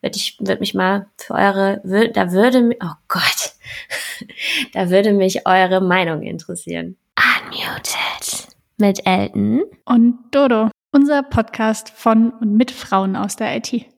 [0.00, 1.80] würde ich würde mich mal für eure
[2.14, 3.52] da würde oh Gott
[4.72, 6.96] da würde mich eure Meinung interessieren.
[7.16, 8.48] Unmuted
[8.78, 13.97] mit Elton und Dodo, unser Podcast von und mit Frauen aus der IT.